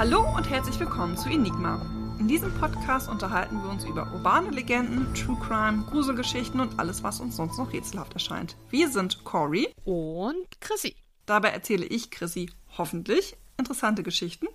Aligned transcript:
Hallo 0.00 0.34
und 0.34 0.48
herzlich 0.48 0.80
willkommen 0.80 1.14
zu 1.14 1.28
Enigma. 1.28 1.74
In 2.18 2.26
diesem 2.26 2.54
Podcast 2.54 3.06
unterhalten 3.10 3.62
wir 3.62 3.68
uns 3.68 3.84
über 3.84 4.10
urbane 4.14 4.48
Legenden, 4.48 5.12
True 5.12 5.36
Crime, 5.46 5.84
Gruselgeschichten 5.90 6.58
und 6.58 6.78
alles, 6.78 7.02
was 7.02 7.20
uns 7.20 7.36
sonst 7.36 7.58
noch 7.58 7.70
rätselhaft 7.70 8.14
erscheint. 8.14 8.56
Wir 8.70 8.88
sind 8.88 9.24
Cory 9.24 9.68
Und 9.84 10.58
Chrissy, 10.62 10.96
Dabei 11.26 11.50
erzähle 11.50 11.84
ich, 11.84 12.10
Chrissy, 12.10 12.50
hoffentlich 12.78 13.36
interessante 13.58 14.02
Geschichten. 14.02 14.46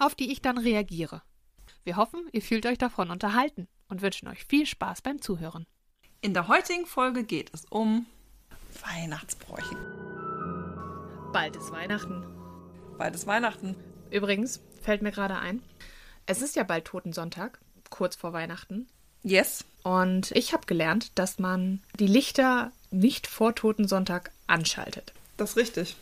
auf 0.00 0.16
die 0.16 0.32
ich 0.32 0.42
dann 0.42 0.58
reagiere. 0.58 1.22
Wir 1.84 1.96
hoffen, 1.96 2.22
ihr 2.32 2.42
fühlt 2.42 2.66
euch 2.66 2.78
davon 2.78 3.12
unterhalten 3.12 3.68
und 3.86 4.02
wünschen 4.02 4.26
euch 4.26 4.44
viel 4.46 4.66
Spaß 4.66 5.02
beim 5.02 5.22
Zuhören. 5.22 5.64
In 6.22 6.34
der 6.34 6.48
heutigen 6.48 6.86
Folge 6.86 7.22
geht 7.22 7.54
es 7.54 7.66
um 7.66 8.06
Weihnachtsbräuche. 8.84 9.76
Bald 11.32 11.54
ist 11.54 11.70
Weihnachten. 11.70 12.24
Beides 12.98 13.28
Weihnachten. 13.28 13.76
Übrigens 14.10 14.60
fällt 14.82 15.02
mir 15.02 15.12
gerade 15.12 15.36
ein, 15.36 15.62
es 16.26 16.42
ist 16.42 16.56
ja 16.56 16.62
bald 16.62 16.84
Totensonntag, 16.84 17.58
kurz 17.90 18.16
vor 18.16 18.32
Weihnachten. 18.32 18.88
Yes. 19.22 19.64
Und 19.82 20.30
ich 20.32 20.52
habe 20.52 20.66
gelernt, 20.66 21.10
dass 21.14 21.38
man 21.38 21.80
die 21.98 22.06
Lichter 22.06 22.72
nicht 22.90 23.26
vor 23.26 23.54
Totensonntag 23.54 24.30
anschaltet. 24.46 25.12
Das 25.36 25.50
ist 25.50 25.56
richtig. 25.56 25.96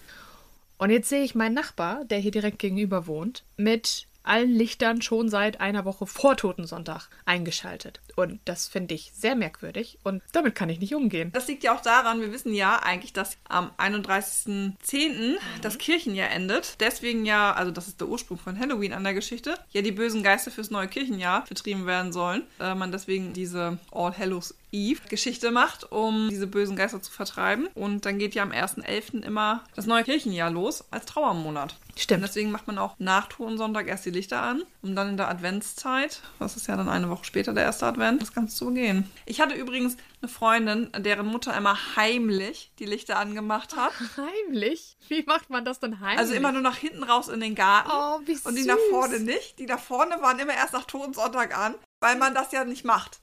Und 0.79 0.91
jetzt 0.91 1.09
sehe 1.09 1.23
ich 1.23 1.35
meinen 1.35 1.55
Nachbar, 1.55 2.05
der 2.05 2.19
hier 2.19 2.31
direkt 2.31 2.59
gegenüber 2.59 3.07
wohnt, 3.07 3.45
mit 3.57 4.07
allen 4.23 4.53
Lichtern 4.53 5.01
schon 5.01 5.29
seit 5.29 5.61
einer 5.61 5.85
Woche 5.85 6.07
vor 6.07 6.37
Totensonntag 6.37 7.09
eingeschaltet. 7.25 8.01
Und 8.17 8.41
das 8.47 8.67
finde 8.67 8.95
ich 8.95 9.13
sehr 9.15 9.37
merkwürdig 9.37 9.99
und 10.03 10.23
damit 10.33 10.55
kann 10.55 10.71
ich 10.71 10.81
nicht 10.81 10.95
umgehen. 10.95 11.31
Das 11.33 11.47
liegt 11.49 11.63
ja 11.63 11.75
auch 11.75 11.83
daran, 11.83 12.21
wir 12.21 12.33
wissen 12.33 12.55
ja 12.55 12.79
eigentlich, 12.83 13.13
dass 13.13 13.37
am 13.49 13.71
31.10. 13.79 15.37
das 15.61 15.79
Kirchenjahr 15.79 16.31
endet. 16.31 16.81
Deswegen 16.81 17.27
ja, 17.27 17.53
also 17.53 17.71
das 17.71 17.89
ist 17.89 18.01
der 18.01 18.09
Ursprung 18.09 18.39
von 18.39 18.59
Halloween 18.59 18.95
an 18.95 19.05
der 19.05 19.15
Geschichte, 19.15 19.55
ja 19.71 19.83
die 19.83 19.93
bösen 19.93 20.23
Geister 20.23 20.51
fürs 20.51 20.71
neue 20.71 20.89
Kirchenjahr 20.89 21.47
vertrieben 21.47 21.87
werden 21.87 22.13
sollen. 22.13 22.43
Äh, 22.59 22.75
man 22.75 22.91
deswegen 22.91 23.35
diese 23.35 23.79
All 23.93 24.17
Hallows 24.17 24.55
Eve 24.73 25.01
Geschichte 25.09 25.51
macht, 25.51 25.91
um 25.91 26.29
diese 26.29 26.47
bösen 26.47 26.77
Geister 26.77 27.01
zu 27.01 27.11
vertreiben. 27.11 27.69
Und 27.75 28.05
dann 28.05 28.19
geht 28.19 28.35
ja 28.35 28.43
am 28.43 28.51
1.11. 28.51 29.23
immer 29.23 29.65
das 29.75 29.87
neue 29.87 30.05
Kirchenjahr 30.05 30.51
los 30.51 30.85
als 30.91 31.07
Trauermonat. 31.07 31.77
Stimmt. 31.97 32.19
Und 32.19 32.29
deswegen 32.29 32.51
macht 32.51 32.67
man 32.67 32.77
auch 32.77 32.95
nach 32.99 33.29
Totensonntag 33.29 33.89
erst 33.89 34.05
die 34.05 34.11
Lichter 34.11 34.43
an, 34.43 34.63
um 34.83 34.95
dann 34.95 35.09
in 35.11 35.17
der 35.17 35.29
Adventszeit, 35.29 36.21
das 36.39 36.57
ist 36.57 36.67
ja 36.67 36.77
dann 36.77 36.89
eine 36.89 37.09
Woche 37.09 37.25
später 37.25 37.55
der 37.55 37.65
erste 37.65 37.87
Advent, 37.87 38.06
das 38.13 38.33
Ganze 38.33 38.57
zu 38.57 38.67
begehen. 38.67 39.11
Ich 39.27 39.41
hatte 39.41 39.55
übrigens 39.55 39.97
eine 40.23 40.29
Freundin, 40.29 40.91
deren 40.99 41.27
Mutter 41.27 41.57
immer 41.57 41.77
heimlich 41.97 42.73
die 42.79 42.87
Lichter 42.87 43.19
angemacht 43.19 43.77
hat. 43.77 43.93
Heimlich? 44.17 44.97
Wie 45.09 45.23
macht 45.25 45.51
man 45.51 45.65
das 45.65 45.81
denn 45.81 46.01
heimlich? 46.01 46.19
Also 46.19 46.35
immer 46.35 46.53
nur 46.53 46.63
nach 46.63 46.77
hinten 46.77 47.03
raus 47.03 47.29
in 47.29 47.41
den 47.41 47.55
Garten. 47.55 47.91
Oh, 47.93 48.21
wie 48.27 48.39
Und 48.45 48.55
die 48.55 48.63
süß. 48.63 48.67
nach 48.67 48.79
vorne 48.91 49.21
nicht. 49.21 49.59
Die 49.59 49.67
nach 49.67 49.81
vorne 49.81 50.21
waren 50.23 50.39
immer 50.39 50.55
erst 50.55 50.73
nach 50.73 50.85
Totensonntag 50.85 51.57
an, 51.57 51.75
weil 52.01 52.17
man 52.17 52.35
das 52.35 52.53
ja 52.53 52.65
nicht 52.65 52.85
macht. 52.85 53.21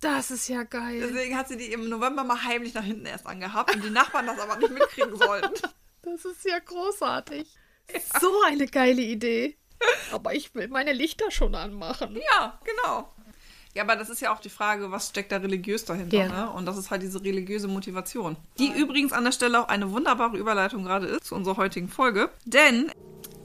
Das 0.00 0.30
ist 0.30 0.48
ja 0.48 0.64
geil. 0.64 1.00
Deswegen 1.00 1.36
hat 1.36 1.48
sie 1.48 1.56
die 1.56 1.72
im 1.72 1.88
November 1.88 2.24
mal 2.24 2.44
heimlich 2.44 2.74
nach 2.74 2.84
hinten 2.84 3.06
erst 3.06 3.26
angehabt 3.26 3.74
und 3.74 3.82
die 3.84 3.90
Nachbarn 3.90 4.26
das 4.26 4.38
aber 4.38 4.56
nicht 4.56 4.72
mitkriegen 4.72 5.16
sollten. 5.16 5.54
Das 6.06 6.22
ist 6.26 6.44
ja 6.44 6.58
großartig. 6.58 7.48
So 8.20 8.30
eine 8.46 8.66
geile 8.66 9.00
Idee. 9.00 9.56
Aber 10.12 10.34
ich 10.34 10.54
will 10.54 10.68
meine 10.68 10.92
Lichter 10.92 11.30
schon 11.30 11.54
anmachen. 11.54 12.14
Ja, 12.16 12.60
genau. 12.62 13.13
Ja, 13.74 13.82
aber 13.82 13.96
das 13.96 14.08
ist 14.08 14.20
ja 14.20 14.32
auch 14.32 14.38
die 14.40 14.50
Frage, 14.50 14.90
was 14.92 15.08
steckt 15.08 15.32
da 15.32 15.38
religiös 15.38 15.84
dahinter, 15.84 16.16
Ja. 16.16 16.28
ne? 16.28 16.50
Und 16.50 16.64
das 16.66 16.76
ist 16.78 16.90
halt 16.92 17.02
diese 17.02 17.22
religiöse 17.22 17.66
Motivation. 17.66 18.36
Die 18.58 18.68
übrigens 18.70 19.12
an 19.12 19.24
der 19.24 19.32
Stelle 19.32 19.60
auch 19.60 19.68
eine 19.68 19.90
wunderbare 19.90 20.36
Überleitung 20.36 20.84
gerade 20.84 21.06
ist 21.06 21.24
zu 21.24 21.34
unserer 21.34 21.56
heutigen 21.56 21.88
Folge. 21.88 22.30
Denn 22.44 22.92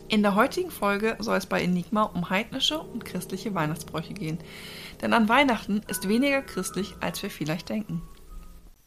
in 0.07 0.21
der 0.21 0.35
heutigen 0.35 0.69
Folge 0.71 1.15
soll 1.19 1.37
es 1.37 1.45
bei 1.47 1.61
Enigma 1.63 2.03
um 2.03 2.29
heidnische 2.29 2.79
und 2.79 3.05
christliche 3.05 3.53
Weihnachtsbräuche 3.55 4.13
gehen. 4.13 4.37
Denn 5.01 5.13
an 5.13 5.29
Weihnachten 5.29 5.81
ist 5.87 6.07
weniger 6.07 6.41
christlich, 6.43 6.93
als 6.99 7.23
wir 7.23 7.31
vielleicht 7.31 7.69
denken. 7.69 8.01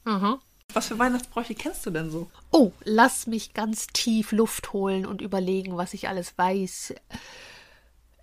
Aha. 0.04 0.38
Was 0.74 0.88
für 0.88 0.98
Weihnachtsbräuche 0.98 1.54
kennst 1.54 1.84
du 1.86 1.90
denn 1.90 2.10
so? 2.10 2.30
Oh, 2.50 2.72
lass 2.84 3.26
mich 3.26 3.52
ganz 3.52 3.88
tief 3.88 4.32
Luft 4.32 4.72
holen 4.72 5.06
und 5.06 5.20
überlegen, 5.20 5.76
was 5.76 5.92
ich 5.92 6.08
alles 6.08 6.38
weiß. 6.38 6.94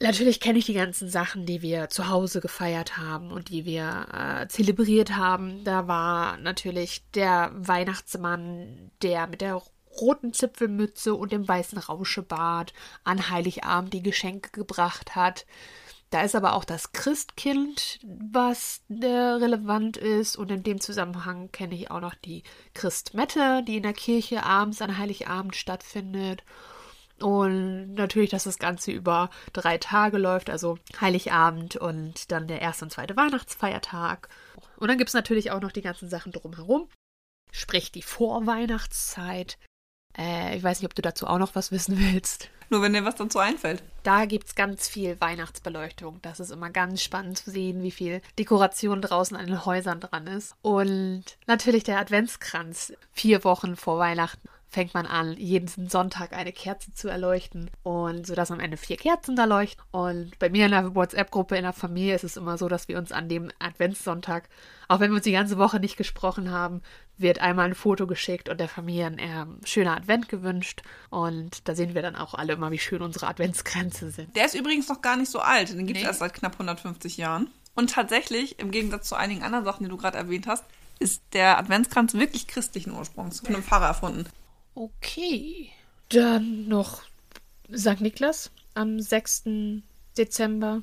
Natürlich 0.02 0.40
kenne 0.40 0.60
ich 0.60 0.66
die 0.66 0.74
ganzen 0.74 1.10
Sachen, 1.10 1.46
die 1.46 1.62
wir 1.62 1.90
zu 1.90 2.08
Hause 2.08 2.40
gefeiert 2.40 2.98
haben 2.98 3.32
und 3.32 3.50
die 3.50 3.66
wir 3.66 4.08
äh, 4.14 4.48
zelebriert 4.48 5.18
haben. 5.18 5.66
Da 5.66 5.88
war 5.88 6.38
natürlich 6.38 7.04
der 7.16 7.52
Weihnachtsmann, 7.54 8.92
der 9.02 9.28
mit 9.28 9.42
der 9.42 9.62
roten 10.00 10.32
Zipfelmütze 10.32 11.14
und 11.16 11.34
dem 11.34 11.46
weißen 11.46 11.78
Rauschebart 11.78 12.74
an 13.04 13.30
Heiligabend 13.30 13.94
die 13.94 14.04
Geschenke 14.04 14.52
gebracht 14.52 15.16
hat. 15.16 15.46
Da 16.12 16.22
ist 16.22 16.34
aber 16.34 16.54
auch 16.54 16.64
das 16.64 16.92
Christkind, 16.94 18.00
was 18.04 18.82
äh, 18.90 19.06
relevant 19.06 19.98
ist. 19.98 20.38
Und 20.38 20.50
in 20.50 20.64
dem 20.64 20.80
Zusammenhang 20.80 21.52
kenne 21.52 21.76
ich 21.76 21.92
auch 21.92 22.00
noch 22.00 22.16
die 22.16 22.44
Christmette, 22.74 23.64
die 23.68 23.78
in 23.78 23.84
der 23.84 23.94
Kirche 23.94 24.44
abends 24.44 24.82
an 24.82 24.98
Heiligabend 24.98 25.56
stattfindet. 25.56 26.44
Und 27.22 27.94
natürlich, 27.94 28.30
dass 28.30 28.44
das 28.44 28.60
Ganze 28.60 28.92
über 28.92 29.30
drei 29.54 29.78
Tage 29.78 30.18
läuft, 30.18 30.50
also 30.50 30.78
Heiligabend 31.00 31.76
und 31.76 32.32
dann 32.32 32.48
der 32.48 32.62
erste 32.62 32.86
und 32.86 32.92
zweite 32.92 33.16
Weihnachtsfeiertag. 33.16 34.30
Und 34.78 34.88
dann 34.88 34.98
gibt 34.98 35.10
es 35.10 35.14
natürlich 35.14 35.52
auch 35.52 35.62
noch 35.62 35.72
die 35.72 35.82
ganzen 35.82 36.10
Sachen 36.10 36.32
drumherum. 36.32 36.88
Sprich 37.52 37.92
die 37.92 38.02
Vorweihnachtszeit. 38.02 39.58
Äh, 40.18 40.58
ich 40.58 40.64
weiß 40.64 40.80
nicht, 40.80 40.90
ob 40.90 40.96
du 40.96 41.02
dazu 41.02 41.28
auch 41.28 41.40
noch 41.40 41.56
was 41.56 41.72
wissen 41.72 41.98
willst. 42.00 42.50
Nur 42.70 42.84
wenn 42.84 42.94
dir 42.94 43.04
was 43.04 43.16
dazu 43.16 43.40
einfällt. 43.40 43.82
Da 44.04 44.26
gibt's 44.26 44.54
ganz 44.54 44.88
viel 44.88 45.20
Weihnachtsbeleuchtung. 45.20 46.20
Das 46.22 46.40
ist 46.40 46.52
immer 46.52 46.70
ganz 46.70 47.02
spannend 47.02 47.38
zu 47.40 47.50
sehen, 47.50 47.82
wie 47.82 47.92
viel 47.92 48.22
Dekoration 48.38 49.02
draußen 49.02 49.36
an 49.36 49.48
den 49.48 49.66
Häusern 49.66 50.00
dran 50.00 50.28
ist. 50.28 50.56
Und 50.62 51.24
natürlich 51.48 51.84
der 51.84 52.00
Adventskranz. 52.00 52.94
Vier 53.12 53.44
Wochen 53.44 53.76
vor 53.76 53.98
Weihnachten 53.98 54.48
fängt 54.72 54.94
man 54.94 55.06
an, 55.08 55.36
jeden 55.38 55.90
Sonntag 55.90 56.34
eine 56.34 56.52
Kerze 56.54 56.94
zu 56.94 57.08
erleuchten. 57.10 57.72
Und 57.84 58.28
so 58.28 58.36
dass 58.36 58.52
am 58.52 58.60
Ende 58.60 58.78
vier 58.78 58.98
Kerzen 58.98 59.36
da 59.36 59.46
leuchten. 59.46 59.84
Und 59.92 60.38
bei 60.38 60.50
mir 60.50 60.66
in 60.66 60.72
der 60.72 60.94
WhatsApp-Gruppe 60.96 61.58
in 61.58 61.64
der 61.64 61.74
Familie 61.74 62.14
ist 62.16 62.24
es 62.24 62.38
immer 62.38 62.58
so, 62.58 62.68
dass 62.68 62.88
wir 62.88 62.98
uns 63.00 63.12
an 63.12 63.28
dem 63.30 63.52
Adventssonntag, 63.60 64.48
auch 64.88 65.00
wenn 65.00 65.10
wir 65.12 65.16
uns 65.16 65.24
die 65.24 65.32
ganze 65.32 65.58
Woche 65.58 65.80
nicht 65.80 65.98
gesprochen 65.98 66.52
haben, 66.52 66.82
wird 67.18 67.40
einmal 67.40 67.66
ein 67.66 67.76
Foto 67.76 68.06
geschickt 68.08 68.48
und 68.48 68.60
der 68.60 68.70
Familie 68.70 69.08
ein 69.08 69.18
äh, 69.20 69.46
schöner 69.68 69.98
Advent 69.98 70.30
gewünscht. 70.30 70.84
Und 71.10 71.68
da 71.68 71.74
sehen 71.76 71.96
wir 71.96 72.02
dann 72.04 72.16
auch 72.16 72.36
alle 72.36 72.54
immer, 72.54 72.72
wie 72.72 72.80
schön 72.80 73.02
unsere 73.02 73.28
Adventskränze 73.28 74.12
sind. 74.12 74.36
Der 74.36 74.46
ist 74.46 74.54
übrigens 74.56 74.88
noch 74.88 75.02
gar 75.02 75.18
nicht 75.18 75.32
so 75.32 75.40
alt. 75.40 75.70
Den 75.70 75.88
gibt 75.88 75.98
es 75.98 76.04
Nee. 76.04 76.08
erst 76.08 76.20
seit 76.20 76.34
knapp 76.36 76.54
150 76.54 77.18
Jahren. 77.18 77.50
Und 77.76 77.90
tatsächlich, 77.92 78.60
im 78.60 78.72
Gegensatz 78.72 79.08
zu 79.10 79.16
einigen 79.16 79.42
anderen 79.44 79.66
Sachen, 79.66 79.84
die 79.84 79.90
du 79.90 79.98
gerade 79.98 80.18
erwähnt 80.18 80.48
hast, 80.48 80.64
ist 81.00 81.22
der 81.34 81.58
Adventskranz 81.58 82.14
wirklich 82.14 82.48
christlichen 82.48 82.92
Ursprungs. 82.92 83.40
Von 83.40 83.56
einem 83.56 83.64
Pfarrer 83.64 83.88
erfunden. 83.88 84.26
Okay. 84.74 85.70
Dann 86.10 86.68
noch 86.68 87.04
St. 87.76 88.02
Niklas 88.02 88.52
am 88.74 89.00
6. 89.00 89.44
Dezember. 90.18 90.82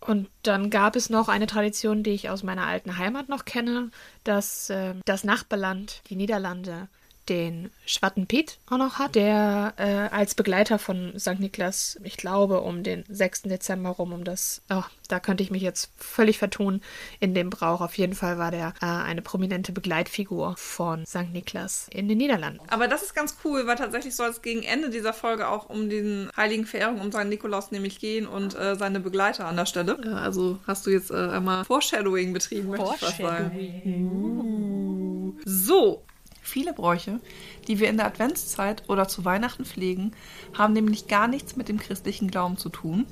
Und 0.00 0.30
dann 0.42 0.70
gab 0.70 0.96
es 0.96 1.10
noch 1.10 1.28
eine 1.28 1.46
Tradition, 1.46 2.02
die 2.02 2.10
ich 2.10 2.30
aus 2.30 2.42
meiner 2.42 2.66
alten 2.66 2.96
Heimat 2.96 3.28
noch 3.28 3.44
kenne, 3.44 3.90
dass 4.24 4.70
äh, 4.70 4.94
das 5.04 5.22
Nachbarland, 5.24 6.02
die 6.08 6.16
Niederlande, 6.16 6.88
den 7.28 7.70
Schwatten 7.86 8.26
Piet 8.26 8.58
auch 8.68 8.78
noch 8.78 8.98
hat, 8.98 9.14
der 9.14 9.74
äh, 9.76 10.14
als 10.14 10.34
Begleiter 10.34 10.78
von 10.78 11.12
St. 11.18 11.38
Niklas, 11.38 11.98
ich 12.02 12.16
glaube, 12.16 12.60
um 12.60 12.82
den 12.82 13.04
6. 13.08 13.42
Dezember 13.42 13.90
rum, 13.90 14.12
um 14.12 14.24
das, 14.24 14.62
oh, 14.70 14.82
da 15.08 15.20
könnte 15.20 15.42
ich 15.42 15.50
mich 15.50 15.62
jetzt 15.62 15.92
völlig 15.96 16.38
vertun 16.38 16.80
in 17.20 17.34
dem 17.34 17.50
Brauch. 17.50 17.80
Auf 17.80 17.96
jeden 17.96 18.14
Fall 18.14 18.38
war 18.38 18.50
der 18.50 18.74
äh, 18.80 18.86
eine 18.86 19.22
prominente 19.22 19.72
Begleitfigur 19.72 20.56
von 20.56 21.06
St. 21.06 21.32
Niklas 21.32 21.88
in 21.90 22.08
den 22.08 22.18
Niederlanden. 22.18 22.60
Aber 22.68 22.88
das 22.88 23.02
ist 23.02 23.14
ganz 23.14 23.36
cool, 23.44 23.66
weil 23.66 23.76
tatsächlich 23.76 24.16
soll 24.16 24.30
es 24.30 24.42
gegen 24.42 24.62
Ende 24.62 24.90
dieser 24.90 25.12
Folge 25.12 25.48
auch 25.48 25.68
um 25.68 25.88
den 25.88 26.30
heiligen 26.36 26.66
Verehrung, 26.66 27.00
um 27.00 27.12
seinen 27.12 27.28
Nikolaus 27.28 27.70
nämlich 27.70 27.98
gehen 28.00 28.26
und 28.26 28.58
äh, 28.58 28.74
seine 28.76 29.00
Begleiter 29.00 29.46
an 29.46 29.56
der 29.56 29.66
Stelle. 29.66 29.98
Äh, 30.04 30.08
also 30.08 30.58
hast 30.66 30.86
du 30.86 30.90
jetzt 30.90 31.10
äh, 31.10 31.14
einmal 31.14 31.64
Foreshadowing 31.64 32.32
betrieben, 32.32 32.70
möchte 32.70 32.86
ich 32.94 33.00
fast 33.00 33.18
sagen. 33.18 33.52
So. 35.44 36.02
Viele 36.44 36.72
Bräuche, 36.72 37.20
die 37.68 37.78
wir 37.78 37.88
in 37.88 37.96
der 37.96 38.06
Adventszeit 38.06 38.82
oder 38.88 39.06
zu 39.06 39.24
Weihnachten 39.24 39.64
pflegen, 39.64 40.12
haben 40.52 40.72
nämlich 40.72 41.06
gar 41.06 41.28
nichts 41.28 41.54
mit 41.54 41.68
dem 41.68 41.78
christlichen 41.78 42.28
Glauben 42.28 42.58
zu 42.58 42.68
tun, 42.68 43.06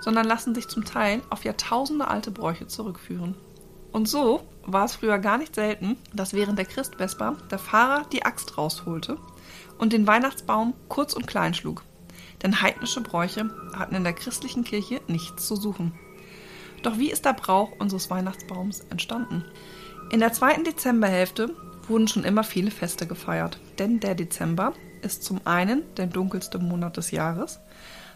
sondern 0.00 0.26
lassen 0.26 0.54
sich 0.54 0.66
zum 0.66 0.84
Teil 0.84 1.22
auf 1.30 1.44
Jahrtausende 1.44 2.08
alte 2.08 2.32
Bräuche 2.32 2.66
zurückführen. 2.66 3.36
Und 3.92 4.08
so 4.08 4.42
war 4.66 4.84
es 4.84 4.96
früher 4.96 5.18
gar 5.18 5.38
nicht 5.38 5.54
selten, 5.54 5.96
dass 6.12 6.34
während 6.34 6.58
der 6.58 6.64
Christvesper 6.64 7.36
der 7.52 7.60
Pfarrer 7.60 8.04
die 8.10 8.24
Axt 8.24 8.58
rausholte 8.58 9.16
und 9.78 9.92
den 9.92 10.06
Weihnachtsbaum 10.08 10.74
kurz 10.88 11.12
und 11.12 11.28
klein 11.28 11.54
schlug. 11.54 11.84
Denn 12.42 12.62
heidnische 12.62 13.00
Bräuche 13.00 13.48
hatten 13.76 13.94
in 13.94 14.02
der 14.02 14.12
christlichen 14.12 14.64
Kirche 14.64 15.00
nichts 15.06 15.46
zu 15.46 15.54
suchen. 15.54 15.92
Doch 16.82 16.98
wie 16.98 17.12
ist 17.12 17.24
der 17.24 17.34
Brauch 17.34 17.70
unseres 17.78 18.10
Weihnachtsbaums 18.10 18.80
entstanden? 18.90 19.44
In 20.10 20.18
der 20.18 20.32
zweiten 20.32 20.64
Dezemberhälfte 20.64 21.54
wurden 21.88 22.08
schon 22.08 22.24
immer 22.24 22.44
viele 22.44 22.70
Feste 22.70 23.06
gefeiert, 23.06 23.58
denn 23.78 24.00
der 24.00 24.14
Dezember 24.14 24.72
ist 25.02 25.24
zum 25.24 25.40
einen 25.44 25.82
der 25.96 26.06
dunkelste 26.06 26.58
Monat 26.58 26.96
des 26.96 27.10
Jahres, 27.10 27.60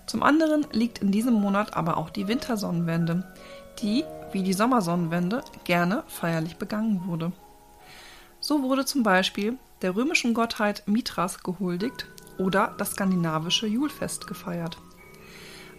Zum 0.07 0.23
anderen 0.23 0.65
liegt 0.71 0.99
in 0.99 1.11
diesem 1.11 1.35
Monat 1.35 1.77
aber 1.77 1.97
auch 1.97 2.11
die 2.11 2.29
Wintersonnenwende, 2.29 3.25
die, 3.83 4.05
wie 4.33 4.45
die 4.45 4.53
Sommersonnenwende, 4.53 5.43
gerne 5.65 6.05
feierlich 6.07 6.57
begangen 6.57 7.03
wurde. 7.07 7.33
So 8.39 8.63
wurde 8.63 8.85
zum 8.85 9.03
Beispiel 9.03 9.59
der 9.83 9.97
römischen 9.97 10.33
Gottheit 10.33 10.85
Mithras 10.87 11.43
gehuldigt 11.43 12.07
oder 12.39 12.75
das 12.79 12.93
skandinavische 12.93 13.67
Julfest 13.67 14.29
gefeiert. 14.29 14.79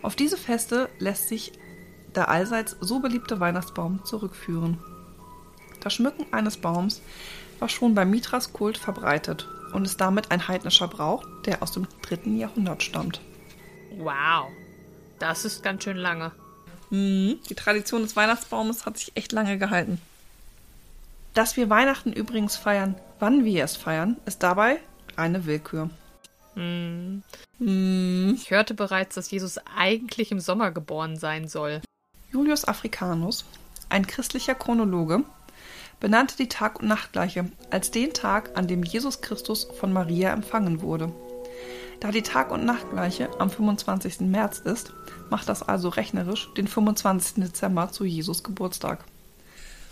Auf 0.01 0.15
diese 0.15 0.37
Feste 0.37 0.89
lässt 0.99 1.29
sich 1.29 1.53
der 2.13 2.29
allseits 2.29 2.75
so 2.81 2.99
beliebte 2.99 3.39
Weihnachtsbaum 3.39 4.03
zurückführen. 4.03 4.77
Das 5.81 5.93
Schmücken 5.93 6.25
eines 6.33 6.57
Baums 6.57 7.01
war 7.59 7.69
schon 7.69 7.95
beim 7.95 8.09
Mithras-Kult 8.09 8.77
verbreitet 8.77 9.47
und 9.73 9.85
ist 9.85 9.99
damit 9.99 10.31
ein 10.31 10.47
heidnischer 10.47 10.87
Brauch, 10.87 11.25
der 11.45 11.61
aus 11.61 11.71
dem 11.71 11.87
dritten 12.01 12.37
Jahrhundert 12.37 12.83
stammt. 12.83 13.21
Wow, 13.97 14.49
das 15.19 15.45
ist 15.45 15.63
ganz 15.63 15.83
schön 15.83 15.97
lange. 15.97 16.31
Mhm. 16.89 17.39
Die 17.49 17.55
Tradition 17.55 18.01
des 18.01 18.15
Weihnachtsbaumes 18.15 18.85
hat 18.85 18.97
sich 18.97 19.11
echt 19.15 19.31
lange 19.31 19.57
gehalten. 19.57 19.99
Dass 21.33 21.57
wir 21.57 21.69
Weihnachten 21.69 22.13
übrigens 22.13 22.55
feiern, 22.55 22.95
wann 23.19 23.45
wir 23.45 23.63
es 23.63 23.75
feiern, 23.75 24.17
ist 24.25 24.41
dabei 24.43 24.79
eine 25.15 25.45
Willkür. 25.45 25.89
Hm. 26.55 27.21
Hm. 27.59 28.33
Ich 28.35 28.49
hörte 28.49 28.73
bereits, 28.73 29.15
dass 29.15 29.29
Jesus 29.29 29.59
eigentlich 29.77 30.31
im 30.31 30.39
Sommer 30.39 30.71
geboren 30.71 31.17
sein 31.17 31.47
soll. 31.47 31.81
Julius 32.31 32.67
Africanus, 32.67 33.45
ein 33.89 34.07
christlicher 34.07 34.55
Chronologe, 34.55 35.23
benannte 35.99 36.37
die 36.37 36.49
Tag- 36.49 36.79
und 36.79 36.87
Nachtgleiche 36.87 37.49
als 37.69 37.91
den 37.91 38.13
Tag, 38.13 38.57
an 38.57 38.67
dem 38.67 38.83
Jesus 38.83 39.21
Christus 39.21 39.67
von 39.79 39.91
Maria 39.91 40.31
empfangen 40.31 40.81
wurde. 40.81 41.11
Da 41.99 42.11
die 42.11 42.21
Tag- 42.21 42.51
und 42.51 42.65
Nachtgleiche 42.65 43.29
am 43.39 43.49
25. 43.49 44.21
März 44.21 44.59
ist, 44.59 44.93
macht 45.29 45.49
das 45.49 45.63
also 45.63 45.89
rechnerisch 45.89 46.49
den 46.55 46.67
25. 46.67 47.43
Dezember 47.43 47.91
zu 47.91 48.05
Jesus 48.05 48.43
Geburtstag. 48.43 49.03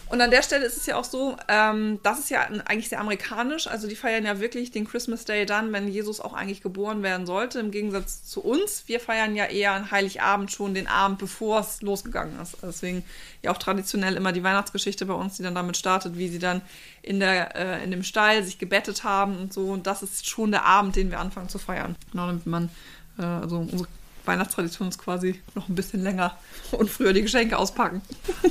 Und 0.07 0.21
an 0.21 0.29
der 0.29 0.43
Stelle 0.43 0.65
ist 0.65 0.77
es 0.77 0.85
ja 0.85 0.97
auch 0.97 1.03
so, 1.03 1.35
ähm, 1.47 1.99
das 2.03 2.19
ist 2.19 2.29
ja 2.29 2.41
eigentlich 2.41 2.89
sehr 2.89 2.99
amerikanisch. 2.99 3.65
Also 3.65 3.87
die 3.87 3.95
feiern 3.95 4.23
ja 4.23 4.39
wirklich 4.39 4.69
den 4.69 4.87
Christmas 4.87 5.25
Day 5.25 5.47
dann, 5.47 5.73
wenn 5.73 5.87
Jesus 5.87 6.19
auch 6.21 6.33
eigentlich 6.33 6.61
geboren 6.61 7.01
werden 7.01 7.25
sollte, 7.25 7.59
im 7.59 7.71
Gegensatz 7.71 8.23
zu 8.23 8.41
uns. 8.41 8.83
Wir 8.85 8.99
feiern 8.99 9.35
ja 9.35 9.45
eher 9.45 9.71
an 9.71 9.89
Heiligabend 9.89 10.51
schon 10.51 10.75
den 10.75 10.87
Abend, 10.87 11.17
bevor 11.17 11.61
es 11.61 11.81
losgegangen 11.81 12.39
ist. 12.39 12.57
Deswegen 12.61 13.03
ja 13.41 13.51
auch 13.51 13.57
traditionell 13.57 14.15
immer 14.15 14.31
die 14.31 14.43
Weihnachtsgeschichte 14.43 15.07
bei 15.07 15.15
uns, 15.15 15.37
die 15.37 15.43
dann 15.43 15.55
damit 15.55 15.75
startet, 15.75 16.17
wie 16.17 16.27
sie 16.27 16.39
dann 16.39 16.61
in, 17.01 17.19
der, 17.19 17.55
äh, 17.55 17.83
in 17.83 17.89
dem 17.89 18.03
Stall 18.03 18.43
sich 18.43 18.59
gebettet 18.59 19.03
haben 19.03 19.37
und 19.37 19.53
so. 19.53 19.71
Und 19.71 19.87
das 19.87 20.03
ist 20.03 20.29
schon 20.29 20.51
der 20.51 20.65
Abend, 20.65 20.95
den 20.95 21.09
wir 21.09 21.19
anfangen 21.19 21.49
zu 21.49 21.57
feiern. 21.57 21.95
Genau, 22.11 22.27
damit 22.27 22.45
man, 22.45 22.69
äh, 23.17 23.23
also 23.23 23.57
unsere 23.57 23.87
Weihnachtstradition 24.27 24.89
ist 24.89 24.97
quasi 24.97 25.41
noch 25.53 25.69
ein 25.69 25.75
bisschen 25.75 26.03
länger 26.03 26.37
und 26.71 26.89
früher 26.89 27.13
die 27.13 27.21
Geschenke 27.21 27.57
auspacken. 27.57 28.01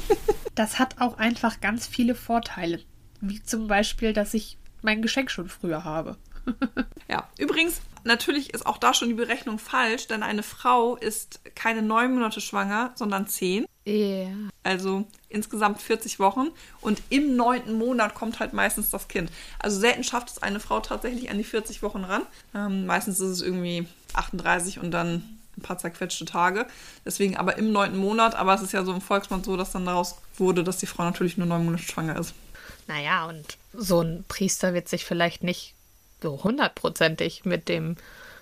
das 0.54 0.78
hat 0.78 1.00
auch 1.00 1.18
einfach 1.18 1.60
ganz 1.60 1.86
viele 1.86 2.14
Vorteile. 2.14 2.80
Wie 3.20 3.42
zum 3.42 3.66
Beispiel, 3.66 4.12
dass 4.12 4.34
ich 4.34 4.58
mein 4.82 5.02
Geschenk 5.02 5.30
schon 5.30 5.48
früher 5.48 5.84
habe. 5.84 6.16
ja, 7.08 7.28
übrigens, 7.38 7.80
natürlich 8.04 8.52
ist 8.52 8.66
auch 8.66 8.78
da 8.78 8.94
schon 8.94 9.08
die 9.08 9.14
Berechnung 9.14 9.58
falsch, 9.58 10.06
denn 10.06 10.22
eine 10.22 10.42
Frau 10.42 10.96
ist 10.96 11.40
keine 11.54 11.82
neun 11.82 12.14
Monate 12.14 12.40
schwanger, 12.40 12.92
sondern 12.94 13.26
zehn. 13.26 13.66
Yeah. 13.86 14.30
Also 14.62 15.04
insgesamt 15.28 15.80
40 15.82 16.18
Wochen. 16.18 16.48
Und 16.80 17.02
im 17.10 17.36
neunten 17.36 17.74
Monat 17.74 18.14
kommt 18.14 18.40
halt 18.40 18.52
meistens 18.52 18.90
das 18.90 19.08
Kind. 19.08 19.30
Also 19.58 19.78
selten 19.78 20.04
schafft 20.04 20.30
es 20.30 20.42
eine 20.42 20.60
Frau 20.60 20.80
tatsächlich 20.80 21.30
an 21.30 21.38
die 21.38 21.44
40 21.44 21.82
Wochen 21.82 22.04
ran. 22.04 22.22
Ähm, 22.54 22.86
meistens 22.86 23.20
ist 23.20 23.30
es 23.30 23.42
irgendwie 23.42 23.86
38 24.14 24.78
und 24.78 24.90
dann 24.90 25.38
paar 25.64 25.78
zerquetschte 25.78 26.24
Tage. 26.24 26.66
Deswegen 27.04 27.36
aber 27.36 27.58
im 27.58 27.72
neunten 27.72 27.98
Monat, 27.98 28.36
aber 28.36 28.54
es 28.54 28.62
ist 28.62 28.72
ja 28.72 28.84
so 28.84 28.92
im 28.92 29.00
Volksmund 29.00 29.44
so, 29.44 29.56
dass 29.56 29.72
dann 29.72 29.86
daraus 29.86 30.16
wurde, 30.36 30.62
dass 30.62 30.78
die 30.78 30.86
Frau 30.86 31.02
natürlich 31.02 31.36
nur 31.36 31.48
neun 31.48 31.64
Monate 31.64 31.82
schwanger 31.82 32.18
ist. 32.18 32.34
Naja, 32.86 33.26
und 33.26 33.58
so 33.72 34.00
ein 34.00 34.24
Priester 34.28 34.74
wird 34.74 34.88
sich 34.88 35.04
vielleicht 35.04 35.42
nicht 35.42 35.74
so 36.22 36.44
hundertprozentig 36.44 37.44
mit 37.44 37.68
dem 37.68 37.96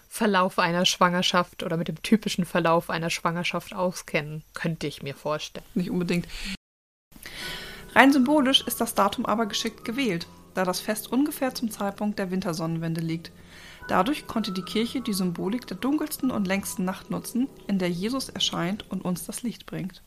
Verlauf 0.09 0.59
einer 0.59 0.85
Schwangerschaft 0.85 1.63
oder 1.63 1.79
mit 1.79 1.89
dem 1.89 2.03
typischen 2.03 2.45
Verlauf 2.45 2.91
einer 2.91 3.09
Schwangerschaft 3.09 3.75
auskennen, 3.75 4.43
könnte 4.53 4.87
ich 4.87 5.03
mir 5.03 5.15
vorstellen. 5.15 5.65
Nicht 5.75 5.91
unbedingt. 5.91 6.29
Rein 7.95 8.13
symbolisch 8.13 8.63
ist 8.67 8.81
das 8.81 8.95
Datum 8.95 9.27
aber 9.27 9.47
geschickt 9.47 9.85
gewählt, 9.85 10.27
da 10.55 10.65
das 10.65 10.81
Fest 10.81 11.11
ungefähr 11.11 11.55
zum 11.55 11.71
Zeitpunkt 11.71 12.19
der 12.19 12.31
Wintersonnenwende 12.31 13.01
liegt. 13.01 13.31
Dadurch 13.89 14.27
konnte 14.27 14.53
die 14.53 14.63
Kirche 14.63 15.01
die 15.01 15.13
Symbolik 15.13 15.67
der 15.67 15.77
dunkelsten 15.77 16.31
und 16.31 16.47
längsten 16.47 16.85
Nacht 16.85 17.11
nutzen, 17.11 17.49
in 17.67 17.79
der 17.79 17.91
Jesus 17.91 18.29
erscheint 18.29 18.91
und 18.91 19.05
uns 19.05 19.27
das 19.27 19.43
Licht 19.43 19.67
bringt. 19.67 20.03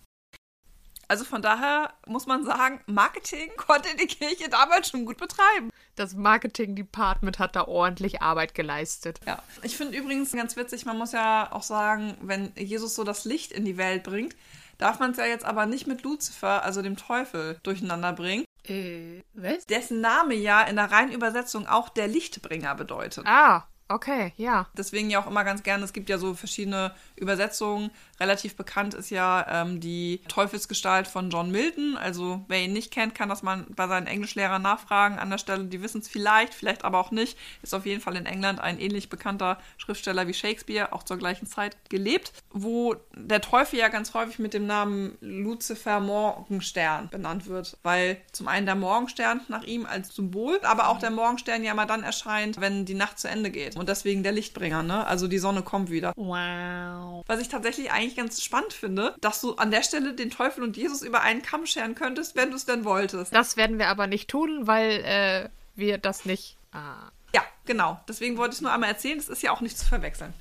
Also 1.08 1.24
von 1.24 1.42
daher 1.42 1.94
muss 2.08 2.26
man 2.26 2.44
sagen, 2.46 2.80
Marketing 2.88 3.52
konnte 3.58 3.90
die 3.98 4.08
Kirche 4.08 4.50
damals 4.50 4.90
schon 4.90 5.06
gut 5.06 5.18
betreiben. 5.18 5.70
Das 5.96 6.14
Marketing-Department 6.16 7.40
hat 7.40 7.56
da 7.56 7.68
ordentlich 7.68 8.22
Arbeit 8.22 8.54
geleistet. 8.54 9.20
Ja. 9.26 9.42
Ich 9.62 9.78
finde 9.78 9.98
übrigens 9.98 10.32
ganz 10.32 10.56
witzig, 10.56 10.86
man 10.86 10.98
muss 10.98 11.12
ja 11.12 11.52
auch 11.52 11.64
sagen, 11.64 12.18
wenn 12.22 12.52
Jesus 12.56 12.96
so 12.96 13.04
das 13.04 13.24
Licht 13.26 13.52
in 13.52 13.66
die 13.66 13.78
Welt 13.78 14.04
bringt, 14.04 14.36
darf 14.78 15.00
man 15.00 15.12
es 15.12 15.18
ja 15.18 15.26
jetzt 15.26 15.46
aber 15.46 15.66
nicht 15.66 15.88
mit 15.88 16.04
Luzifer, 16.04 16.64
also 16.64 16.82
dem 16.82 16.98
Teufel, 16.98 17.60
durcheinander 17.64 18.12
bringen. 18.12 18.45
Äh, 18.68 19.24
was? 19.34 19.66
Dessen 19.66 20.02
Name 20.02 20.34
ja 20.36 20.62
in 20.64 20.76
der 20.76 20.92
reinen 20.92 21.12
Übersetzung 21.12 21.68
auch 21.68 21.90
der 21.90 22.08
Lichtbringer 22.08 22.76
bedeutet. 22.76 23.26
Ah, 23.28 23.68
okay, 23.88 24.34
ja. 24.38 24.68
Deswegen 24.78 25.10
ja 25.10 25.22
auch 25.22 25.28
immer 25.28 25.44
ganz 25.44 25.64
gerne, 25.64 25.84
es 25.84 25.94
gibt 25.94 26.10
ja 26.10 26.18
so 26.18 26.34
verschiedene 26.34 26.94
Übersetzungen. 27.16 27.92
Relativ 28.20 28.56
bekannt 28.56 28.94
ist 28.94 29.10
ja 29.10 29.46
ähm, 29.50 29.80
die 29.80 30.22
Teufelsgestalt 30.28 31.08
von 31.08 31.30
John 31.30 31.52
Milton. 31.52 31.98
Also 31.98 32.44
wer 32.48 32.62
ihn 32.62 32.74
nicht 32.74 32.92
kennt, 32.92 33.16
kann 33.16 33.30
das 33.30 33.44
mal 33.44 33.66
bei 33.70 33.88
seinen 33.88 34.08
Englischlehrern 34.08 34.62
nachfragen 34.62 35.20
an 35.20 35.30
der 35.30 35.38
Stelle. 35.38 35.66
Die 35.66 35.82
wissen 35.82 36.02
es 36.02 36.08
vielleicht, 36.08 36.54
vielleicht 36.54 36.84
aber 36.84 37.00
auch 37.00 37.12
nicht. 37.12 37.38
Ist 37.62 37.76
auf 37.76 37.86
jeden 37.86 38.02
Fall 38.02 38.16
in 38.16 38.26
England 38.26 38.60
ein 38.60 38.80
ähnlich 38.80 39.10
bekannter 39.10 39.60
Schriftsteller 39.78 40.28
wie 40.28 40.34
Shakespeare, 40.34 40.94
auch 40.94 41.04
zur 41.04 41.18
gleichen 41.18 41.46
Zeit 41.46 41.78
gelebt, 41.90 42.32
wo 42.52 42.96
der 43.16 43.42
Teufel 43.42 43.80
ja 43.80 43.90
ganz 43.90 44.14
häufig 44.14 44.40
mit 44.40 44.54
dem 44.54 44.66
Namen 44.66 45.18
Lucifer 45.22 46.00
Morgenstern 46.00 47.10
benannt 47.10 47.48
wird, 47.48 47.78
weil 47.84 48.18
zum 48.32 48.48
einen 48.48 48.66
der 48.66 48.76
Morgenstern 48.76 49.42
nach 49.48 49.64
ihm 49.64 49.86
als 49.86 50.16
Symbol, 50.16 50.60
aber 50.64 50.90
auch 50.90 51.00
der 51.00 51.12
Morgenstern 51.12 51.64
ja 51.64 51.74
mal 51.74 51.86
dann 51.86 52.04
erscheint, 52.04 52.62
wenn 52.62 52.86
die 52.86 52.94
Nacht 52.94 53.20
zu 53.20 53.28
Ende 53.28 53.52
geht. 53.52 53.75
Und 53.76 53.90
deswegen 53.90 54.24
der 54.24 54.32
Lichtbringer, 54.32 54.84
ne? 54.84 55.06
Also 55.06 55.28
die 55.28 55.38
Sonne 55.38 55.62
kommt 55.62 55.90
wieder. 55.90 56.14
Wow. 56.16 57.24
Was 57.28 57.40
ich 57.40 57.50
tatsächlich 57.50 57.92
eigentlich 57.92 58.16
ganz 58.16 58.42
spannend 58.42 58.74
finde, 58.74 59.16
dass 59.22 59.42
du 59.42 59.56
an 59.56 59.72
der 59.72 59.84
Stelle 59.84 60.14
den 60.14 60.30
Teufel 60.30 60.64
und 60.64 60.78
Jesus 60.78 61.02
über 61.02 61.22
einen 61.22 61.42
Kamm 61.42 61.66
scheren 61.66 61.96
könntest, 61.96 62.36
wenn 62.36 62.50
du 62.50 62.56
es 62.56 62.66
denn 62.66 62.86
wolltest. 62.86 63.36
Das 63.36 63.58
werden 63.58 63.78
wir 63.78 63.90
aber 63.90 64.08
nicht 64.08 64.30
tun, 64.30 64.68
weil 64.68 65.04
äh, 65.04 65.50
wir 65.76 65.98
das 65.98 66.26
nicht. 66.26 66.58
Ah. 66.72 67.12
Ja, 67.34 67.44
genau. 67.66 68.00
Deswegen 68.08 68.38
wollte 68.38 68.54
ich 68.54 68.58
es 68.58 68.62
nur 68.62 68.72
einmal 68.72 68.90
erzählen. 68.90 69.18
Das 69.18 69.30
ist 69.30 69.44
ja 69.44 69.52
auch 69.52 69.62
nicht 69.62 69.78
zu 69.78 69.86
verwechseln. 69.86 70.34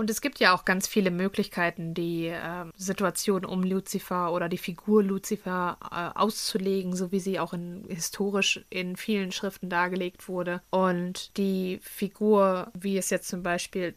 Und 0.00 0.08
es 0.08 0.22
gibt 0.22 0.40
ja 0.40 0.54
auch 0.54 0.64
ganz 0.64 0.88
viele 0.88 1.10
Möglichkeiten, 1.10 1.92
die 1.92 2.28
äh, 2.28 2.64
Situation 2.74 3.44
um 3.44 3.62
Lucifer 3.62 4.32
oder 4.32 4.48
die 4.48 4.56
Figur 4.56 5.04
Lucifer 5.04 5.76
äh, 5.92 6.18
auszulegen, 6.18 6.96
so 6.96 7.12
wie 7.12 7.20
sie 7.20 7.38
auch 7.38 7.52
in, 7.52 7.84
historisch 7.86 8.64
in 8.70 8.96
vielen 8.96 9.30
Schriften 9.30 9.68
dargelegt 9.68 10.26
wurde. 10.26 10.62
Und 10.70 11.36
die 11.36 11.80
Figur, 11.82 12.72
wie 12.72 12.96
es 12.96 13.10
jetzt 13.10 13.28
zum 13.28 13.42
Beispiel 13.42 13.94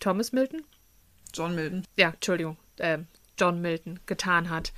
Thomas 0.00 0.32
Milton? 0.32 0.62
John 1.34 1.54
Milton. 1.54 1.86
Ja, 1.98 2.08
Entschuldigung, 2.08 2.56
äh, 2.78 3.00
John 3.38 3.60
Milton 3.60 4.00
getan 4.06 4.48
hat, 4.48 4.72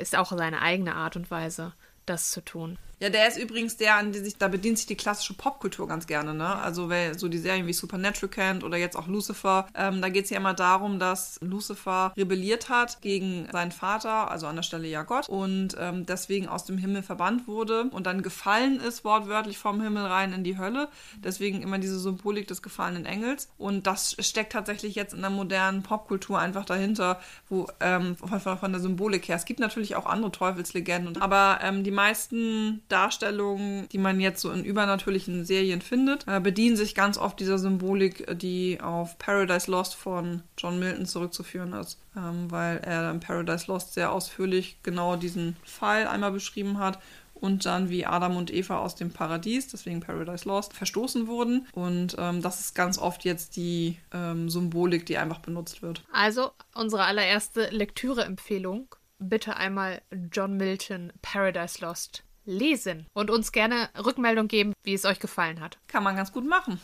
ist 0.00 0.16
auch 0.16 0.36
seine 0.36 0.62
eigene 0.62 0.96
Art 0.96 1.14
und 1.14 1.30
Weise, 1.30 1.74
das 2.06 2.32
zu 2.32 2.40
tun. 2.44 2.78
Ja, 3.00 3.10
der 3.10 3.28
ist 3.28 3.38
übrigens 3.38 3.76
der, 3.76 3.96
an 3.96 4.10
die 4.10 4.18
sich, 4.18 4.38
da 4.38 4.48
bedient 4.48 4.78
sich 4.78 4.86
die 4.86 4.96
klassische 4.96 5.34
Popkultur 5.34 5.86
ganz 5.86 6.06
gerne, 6.08 6.34
ne? 6.34 6.56
Also 6.56 6.88
wer 6.88 7.16
so 7.16 7.28
die 7.28 7.38
Serien 7.38 7.66
wie 7.66 7.72
Supernatural 7.72 8.28
kennt 8.28 8.64
oder 8.64 8.76
jetzt 8.76 8.96
auch 8.96 9.06
Lucifer, 9.06 9.68
ähm, 9.74 10.02
da 10.02 10.08
geht 10.08 10.24
es 10.24 10.30
ja 10.30 10.38
immer 10.38 10.54
darum, 10.54 10.98
dass 10.98 11.38
Lucifer 11.40 12.12
rebelliert 12.16 12.68
hat 12.68 13.00
gegen 13.00 13.46
seinen 13.52 13.70
Vater, 13.70 14.30
also 14.30 14.48
an 14.48 14.56
der 14.56 14.64
Stelle 14.64 14.88
ja 14.88 15.04
Gott, 15.04 15.28
und 15.28 15.76
ähm, 15.78 16.06
deswegen 16.06 16.48
aus 16.48 16.64
dem 16.64 16.76
Himmel 16.76 17.02
verbannt 17.04 17.46
wurde 17.46 17.84
und 17.84 18.06
dann 18.06 18.22
gefallen 18.22 18.80
ist, 18.80 19.04
wortwörtlich 19.04 19.58
vom 19.58 19.80
Himmel 19.80 20.04
rein 20.04 20.32
in 20.32 20.42
die 20.42 20.58
Hölle. 20.58 20.88
Deswegen 21.22 21.62
immer 21.62 21.78
diese 21.78 22.00
Symbolik 22.00 22.48
des 22.48 22.62
gefallenen 22.62 23.06
Engels. 23.06 23.48
Und 23.58 23.86
das 23.86 24.16
steckt 24.18 24.52
tatsächlich 24.52 24.96
jetzt 24.96 25.14
in 25.14 25.20
der 25.20 25.30
modernen 25.30 25.82
Popkultur 25.82 26.38
einfach 26.38 26.64
dahinter, 26.64 27.20
wo 27.48 27.68
ähm, 27.80 28.16
von, 28.16 28.40
von 28.40 28.72
der 28.72 28.80
Symbolik 28.80 29.28
her. 29.28 29.36
Es 29.36 29.44
gibt 29.44 29.60
natürlich 29.60 29.94
auch 29.94 30.06
andere 30.06 30.32
Teufelslegenden, 30.32 31.20
aber 31.22 31.60
ähm, 31.62 31.84
die 31.84 31.90
meisten 31.90 32.82
Darstellungen, 32.88 33.88
die 33.90 33.98
man 33.98 34.20
jetzt 34.20 34.40
so 34.40 34.50
in 34.50 34.64
übernatürlichen 34.64 35.44
Serien 35.44 35.80
findet, 35.80 36.26
äh, 36.26 36.40
bedienen 36.40 36.76
sich 36.76 36.94
ganz 36.94 37.18
oft 37.18 37.38
dieser 37.40 37.58
Symbolik, 37.58 38.38
die 38.38 38.80
auf 38.80 39.18
Paradise 39.18 39.70
Lost 39.70 39.94
von 39.94 40.42
John 40.56 40.78
Milton 40.78 41.06
zurückzuführen 41.06 41.72
ist, 41.74 42.00
ähm, 42.16 42.50
weil 42.50 42.78
er 42.78 43.10
in 43.10 43.20
Paradise 43.20 43.66
Lost 43.68 43.94
sehr 43.94 44.12
ausführlich 44.12 44.78
genau 44.82 45.16
diesen 45.16 45.56
Fall 45.64 46.06
einmal 46.06 46.32
beschrieben 46.32 46.78
hat 46.78 46.98
und 47.40 47.66
dann 47.66 47.88
wie 47.88 48.04
Adam 48.04 48.36
und 48.36 48.52
Eva 48.52 48.78
aus 48.78 48.94
dem 48.94 49.12
Paradies, 49.12 49.68
deswegen 49.68 50.00
Paradise 50.00 50.48
Lost, 50.48 50.72
verstoßen 50.74 51.26
wurden. 51.26 51.66
Und 51.72 52.16
ähm, 52.18 52.42
das 52.42 52.60
ist 52.60 52.74
ganz 52.74 52.98
oft 52.98 53.24
jetzt 53.24 53.56
die 53.56 53.98
ähm, 54.12 54.48
Symbolik, 54.48 55.06
die 55.06 55.18
einfach 55.18 55.38
benutzt 55.38 55.82
wird. 55.82 56.02
Also 56.12 56.50
unsere 56.74 57.04
allererste 57.04 57.68
Lektüre-Empfehlung. 57.70 58.94
Bitte 59.20 59.56
einmal 59.56 60.00
John 60.30 60.56
Milton 60.56 61.12
Paradise 61.22 61.84
Lost 61.84 62.22
lesen 62.48 63.06
und 63.12 63.30
uns 63.30 63.52
gerne 63.52 63.90
Rückmeldung 64.04 64.48
geben, 64.48 64.72
wie 64.82 64.94
es 64.94 65.04
euch 65.04 65.20
gefallen 65.20 65.60
hat. 65.60 65.78
Kann 65.86 66.02
man 66.02 66.16
ganz 66.16 66.32
gut 66.32 66.48
machen. 66.48 66.80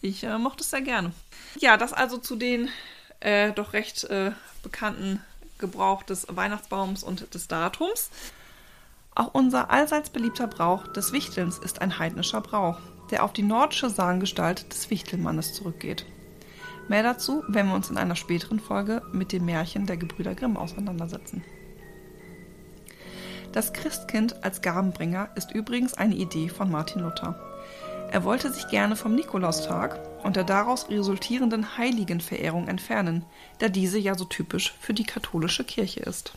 Ich 0.00 0.24
äh, 0.24 0.38
mochte 0.38 0.62
es 0.62 0.70
sehr 0.70 0.80
gerne. 0.80 1.12
Ja, 1.60 1.76
das 1.76 1.92
also 1.92 2.18
zu 2.18 2.34
den 2.36 2.68
äh, 3.20 3.52
doch 3.52 3.72
recht 3.72 4.04
äh, 4.04 4.32
bekannten 4.62 5.20
Gebrauch 5.58 6.02
des 6.02 6.26
Weihnachtsbaums 6.28 7.04
und 7.04 7.34
des 7.34 7.46
Datums. 7.46 8.10
Auch 9.14 9.34
unser 9.34 9.70
allseits 9.70 10.10
beliebter 10.10 10.46
Brauch 10.46 10.88
des 10.88 11.12
Wichtelns 11.12 11.58
ist 11.58 11.82
ein 11.82 11.98
heidnischer 11.98 12.40
Brauch, 12.40 12.78
der 13.10 13.22
auf 13.22 13.32
die 13.32 13.42
nordische 13.42 13.90
Sagengestalt 13.90 14.72
des 14.72 14.88
Wichtelmannes 14.90 15.52
zurückgeht. 15.52 16.06
Mehr 16.88 17.02
dazu, 17.02 17.44
wenn 17.48 17.68
wir 17.68 17.74
uns 17.74 17.90
in 17.90 17.98
einer 17.98 18.16
späteren 18.16 18.58
Folge 18.58 19.02
mit 19.12 19.32
dem 19.32 19.44
Märchen 19.44 19.86
der 19.86 19.98
Gebrüder 19.98 20.34
Grimm 20.34 20.56
auseinandersetzen. 20.56 21.44
Das 23.52 23.74
Christkind 23.74 24.42
als 24.42 24.62
Gabenbringer 24.62 25.28
ist 25.34 25.52
übrigens 25.52 25.92
eine 25.94 26.14
Idee 26.14 26.48
von 26.48 26.70
Martin 26.70 27.02
Luther. 27.02 27.38
Er 28.10 28.24
wollte 28.24 28.50
sich 28.50 28.68
gerne 28.68 28.96
vom 28.96 29.14
Nikolaustag 29.14 30.00
und 30.22 30.36
der 30.36 30.44
daraus 30.44 30.88
resultierenden 30.88 31.76
Heiligenverehrung 31.76 32.68
entfernen, 32.68 33.24
da 33.58 33.68
diese 33.68 33.98
ja 33.98 34.14
so 34.14 34.24
typisch 34.24 34.74
für 34.80 34.94
die 34.94 35.04
katholische 35.04 35.64
Kirche 35.64 36.00
ist. 36.00 36.32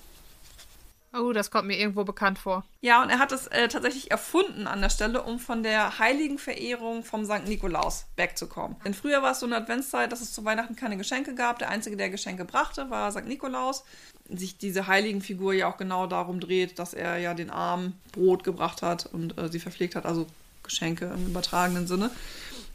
Oh, 1.18 1.34
das 1.34 1.52
kommt 1.52 1.68
mir 1.68 1.78
irgendwo 1.78 2.04
bekannt 2.04 2.40
vor. 2.40 2.66
Ja, 2.82 3.02
und 3.02 3.10
er 3.10 3.20
hat 3.20 3.32
es 3.32 3.48
äh, 3.48 3.68
tatsächlich 3.68 4.12
erfunden 4.12 4.68
an 4.68 4.82
der 4.82 4.90
Stelle, 4.90 5.24
um 5.24 5.40
von 5.40 5.64
der 5.64 6.00
heiligen 6.00 6.38
Verehrung 6.38 7.04
vom 7.04 7.26
St. 7.26 7.48
Nikolaus 7.48 8.06
wegzukommen. 8.18 8.78
Denn 8.84 8.94
früher 8.94 9.22
war 9.22 9.32
es 9.32 9.40
so 9.40 9.46
eine 9.46 9.58
Adventszeit, 9.58 10.12
dass 10.12 10.22
es 10.22 10.34
zu 10.34 10.44
Weihnachten 10.44 10.76
keine 10.76 10.98
Geschenke 10.98 11.36
gab. 11.36 11.60
Der 11.60 11.70
Einzige, 11.70 11.96
der 11.96 12.10
Geschenke 12.10 12.46
brachte, 12.46 12.90
war 12.90 13.12
St. 13.12 13.26
Nikolaus. 13.26 13.84
Sich 14.30 14.58
diese 14.58 14.88
heiligen 14.88 15.22
Figur 15.22 15.54
ja 15.54 15.68
auch 15.68 15.78
genau 15.78 16.08
darum 16.08 16.40
dreht, 16.40 16.80
dass 16.80 16.94
er 16.94 17.18
ja 17.18 17.34
den 17.34 17.50
Armen 17.50 18.00
Brot 18.12 18.44
gebracht 18.44 18.82
hat 18.82 19.06
und 19.06 19.38
äh, 19.38 19.50
sie 19.50 19.60
verpflegt 19.60 19.96
hat, 19.96 20.06
also 20.06 20.26
Geschenke 20.64 21.06
im 21.06 21.28
übertragenen 21.28 21.88
Sinne. 21.88 22.12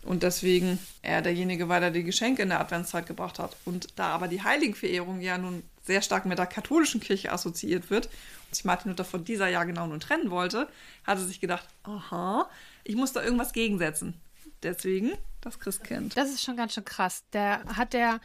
Und 0.02 0.22
deswegen 0.22 0.78
er 1.02 1.20
derjenige 1.20 1.68
war, 1.68 1.80
der 1.80 1.90
die 1.90 2.04
Geschenke 2.04 2.42
in 2.42 2.48
der 2.48 2.60
Adventszeit 2.60 3.06
gebracht 3.06 3.38
hat. 3.38 3.56
Und 3.64 3.88
da 3.96 4.08
aber 4.08 4.28
die 4.28 4.42
Heiligenverehrung 4.42 5.20
ja 5.20 5.36
nun 5.36 5.62
sehr 5.82 6.02
stark 6.02 6.26
mit 6.26 6.38
der 6.38 6.46
katholischen 6.46 7.00
Kirche 7.00 7.32
assoziiert 7.32 7.90
wird 7.90 8.06
und 8.06 8.54
sich 8.54 8.64
Martin 8.64 8.90
Luther 8.90 9.04
von 9.04 9.24
dieser 9.24 9.48
ja 9.48 9.64
genau 9.64 9.86
nun 9.86 10.00
trennen 10.00 10.30
wollte, 10.30 10.68
hat 11.04 11.18
er 11.18 11.24
sich 11.24 11.40
gedacht, 11.40 11.66
aha, 11.82 12.48
ich 12.84 12.96
muss 12.96 13.12
da 13.12 13.22
irgendwas 13.22 13.52
gegensetzen. 13.52 14.14
Deswegen 14.62 15.12
das 15.40 15.58
Christkind. 15.58 16.16
Das 16.16 16.30
ist 16.30 16.42
schon 16.42 16.56
ganz 16.56 16.74
schön 16.74 16.84
krass. 16.84 17.24
Der 17.32 17.64
hat 17.64 17.92
der 17.92 18.20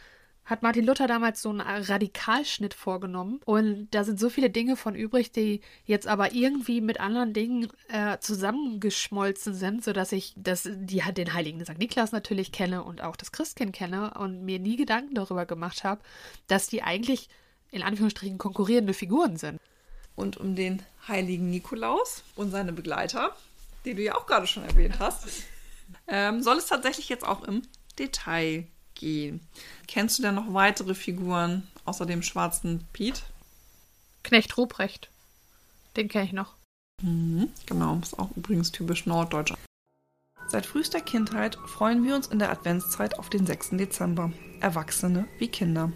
hat 0.46 0.62
Martin 0.62 0.86
Luther 0.86 1.08
damals 1.08 1.42
so 1.42 1.50
einen 1.50 1.60
Radikalschnitt 1.60 2.72
vorgenommen. 2.72 3.40
Und 3.44 3.88
da 3.90 4.04
sind 4.04 4.18
so 4.18 4.30
viele 4.30 4.48
Dinge 4.48 4.76
von 4.76 4.94
übrig, 4.94 5.32
die 5.32 5.60
jetzt 5.84 6.06
aber 6.06 6.32
irgendwie 6.32 6.80
mit 6.80 7.00
anderen 7.00 7.32
Dingen 7.32 7.68
äh, 7.88 8.18
zusammengeschmolzen 8.20 9.54
sind, 9.54 9.82
sodass 9.82 10.12
ich 10.12 10.34
das, 10.36 10.68
die, 10.72 11.02
den 11.12 11.34
heiligen 11.34 11.64
St. 11.64 11.78
Niklas 11.78 12.12
natürlich 12.12 12.52
kenne 12.52 12.84
und 12.84 13.02
auch 13.02 13.16
das 13.16 13.32
Christkind 13.32 13.74
kenne 13.74 14.14
und 14.14 14.44
mir 14.44 14.60
nie 14.60 14.76
Gedanken 14.76 15.16
darüber 15.16 15.46
gemacht 15.46 15.82
habe, 15.82 16.00
dass 16.46 16.68
die 16.68 16.84
eigentlich 16.84 17.28
in 17.76 17.82
Anführungsstrichen 17.82 18.38
konkurrierende 18.38 18.94
Figuren 18.94 19.36
sind. 19.36 19.60
Und 20.16 20.38
um 20.38 20.56
den 20.56 20.82
heiligen 21.06 21.50
Nikolaus 21.50 22.22
und 22.34 22.50
seine 22.50 22.72
Begleiter, 22.72 23.36
die 23.84 23.94
du 23.94 24.02
ja 24.02 24.16
auch 24.16 24.26
gerade 24.26 24.46
schon 24.46 24.64
erwähnt 24.64 24.98
hast, 24.98 25.28
ähm, 26.08 26.42
soll 26.42 26.56
es 26.56 26.66
tatsächlich 26.66 27.08
jetzt 27.08 27.24
auch 27.24 27.44
im 27.44 27.62
Detail 27.98 28.66
gehen. 28.94 29.40
Kennst 29.86 30.18
du 30.18 30.22
denn 30.22 30.34
noch 30.34 30.52
weitere 30.52 30.94
Figuren 30.94 31.68
außer 31.84 32.06
dem 32.06 32.22
schwarzen 32.22 32.84
Piet? 32.92 33.22
Knecht 34.24 34.56
Ruprecht. 34.56 35.10
Den 35.96 36.08
kenne 36.08 36.24
ich 36.24 36.32
noch. 36.32 36.54
Mhm, 37.02 37.50
genau, 37.66 37.98
ist 38.02 38.18
auch 38.18 38.30
übrigens 38.36 38.72
typisch 38.72 39.06
norddeutsch. 39.06 39.52
Seit 40.48 40.64
frühester 40.64 41.00
Kindheit 41.00 41.56
freuen 41.66 42.04
wir 42.04 42.14
uns 42.14 42.28
in 42.28 42.38
der 42.38 42.50
Adventszeit 42.50 43.18
auf 43.18 43.28
den 43.28 43.46
6. 43.46 43.70
Dezember, 43.72 44.32
Erwachsene 44.60 45.26
wie 45.38 45.48
Kinder. 45.48 45.92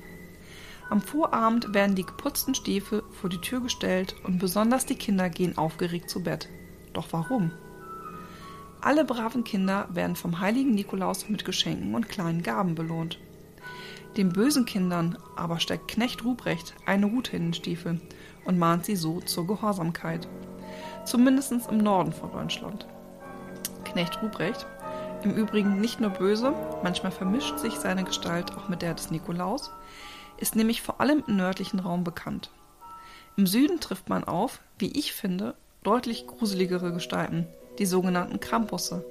Am 0.90 1.00
Vorabend 1.00 1.72
werden 1.72 1.94
die 1.94 2.04
geputzten 2.04 2.52
Stiefel 2.56 3.04
vor 3.12 3.30
die 3.30 3.40
Tür 3.40 3.60
gestellt 3.60 4.16
und 4.24 4.40
besonders 4.40 4.86
die 4.86 4.96
Kinder 4.96 5.30
gehen 5.30 5.56
aufgeregt 5.56 6.10
zu 6.10 6.20
Bett. 6.20 6.48
Doch 6.92 7.06
warum? 7.12 7.52
Alle 8.80 9.04
braven 9.04 9.44
Kinder 9.44 9.88
werden 9.92 10.16
vom 10.16 10.40
heiligen 10.40 10.74
Nikolaus 10.74 11.28
mit 11.28 11.44
Geschenken 11.44 11.94
und 11.94 12.08
kleinen 12.08 12.42
Gaben 12.42 12.74
belohnt. 12.74 13.20
Den 14.16 14.32
bösen 14.32 14.64
Kindern 14.64 15.16
aber 15.36 15.60
steckt 15.60 15.86
Knecht 15.86 16.24
Ruprecht 16.24 16.74
eine 16.86 17.06
Rute 17.06 17.36
in 17.36 17.44
den 17.44 17.54
Stiefel 17.54 18.00
und 18.44 18.58
mahnt 18.58 18.84
sie 18.84 18.96
so 18.96 19.20
zur 19.20 19.46
Gehorsamkeit. 19.46 20.26
Zumindest 21.04 21.52
im 21.70 21.78
Norden 21.78 22.12
von 22.12 22.32
Deutschland. 22.32 22.88
Knecht 23.84 24.20
Ruprecht, 24.22 24.66
im 25.22 25.36
Übrigen 25.36 25.80
nicht 25.80 26.00
nur 26.00 26.10
böse, 26.10 26.52
manchmal 26.82 27.12
vermischt 27.12 27.60
sich 27.60 27.74
seine 27.74 28.02
Gestalt 28.02 28.56
auch 28.56 28.68
mit 28.68 28.82
der 28.82 28.94
des 28.94 29.12
Nikolaus, 29.12 29.70
ist 30.40 30.56
nämlich 30.56 30.82
vor 30.82 31.00
allem 31.00 31.22
im 31.26 31.36
nördlichen 31.36 31.80
Raum 31.80 32.04
bekannt. 32.04 32.50
Im 33.36 33.46
Süden 33.46 33.80
trifft 33.80 34.08
man 34.08 34.24
auf, 34.24 34.60
wie 34.78 34.98
ich 34.98 35.12
finde, 35.12 35.54
deutlich 35.82 36.26
gruseligere 36.26 36.92
Gestalten, 36.92 37.46
die 37.78 37.86
sogenannten 37.86 38.40
Krampusse, 38.40 39.04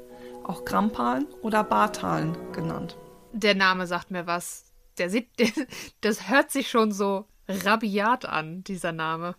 auch 0.43 0.65
Krampalen 0.65 1.25
oder 1.41 1.63
Bartalen 1.63 2.37
genannt. 2.51 2.97
Der 3.31 3.55
Name 3.55 3.87
sagt 3.87 4.11
mir 4.11 4.27
was. 4.27 4.65
Der 4.97 5.09
sieht, 5.09 5.29
das 6.01 6.29
hört 6.29 6.51
sich 6.51 6.69
schon 6.69 6.91
so 6.91 7.25
rabiat 7.47 8.25
an, 8.25 8.63
dieser 8.63 8.91
Name. 8.91 9.35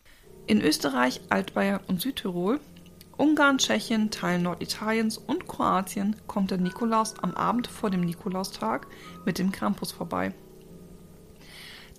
In 0.46 0.62
Österreich, 0.62 1.20
Altbayern 1.28 1.80
und 1.86 2.00
Südtirol, 2.00 2.60
Ungarn, 3.16 3.58
Tschechien, 3.58 4.10
Teilen 4.10 4.44
Norditaliens 4.44 5.18
und 5.18 5.46
Kroatien 5.46 6.16
kommt 6.26 6.50
der 6.50 6.58
Nikolaus 6.58 7.18
am 7.18 7.34
Abend 7.34 7.66
vor 7.66 7.90
dem 7.90 8.00
Nikolaustag 8.00 8.86
mit 9.26 9.38
dem 9.38 9.52
Krampus 9.52 9.92
vorbei. 9.92 10.32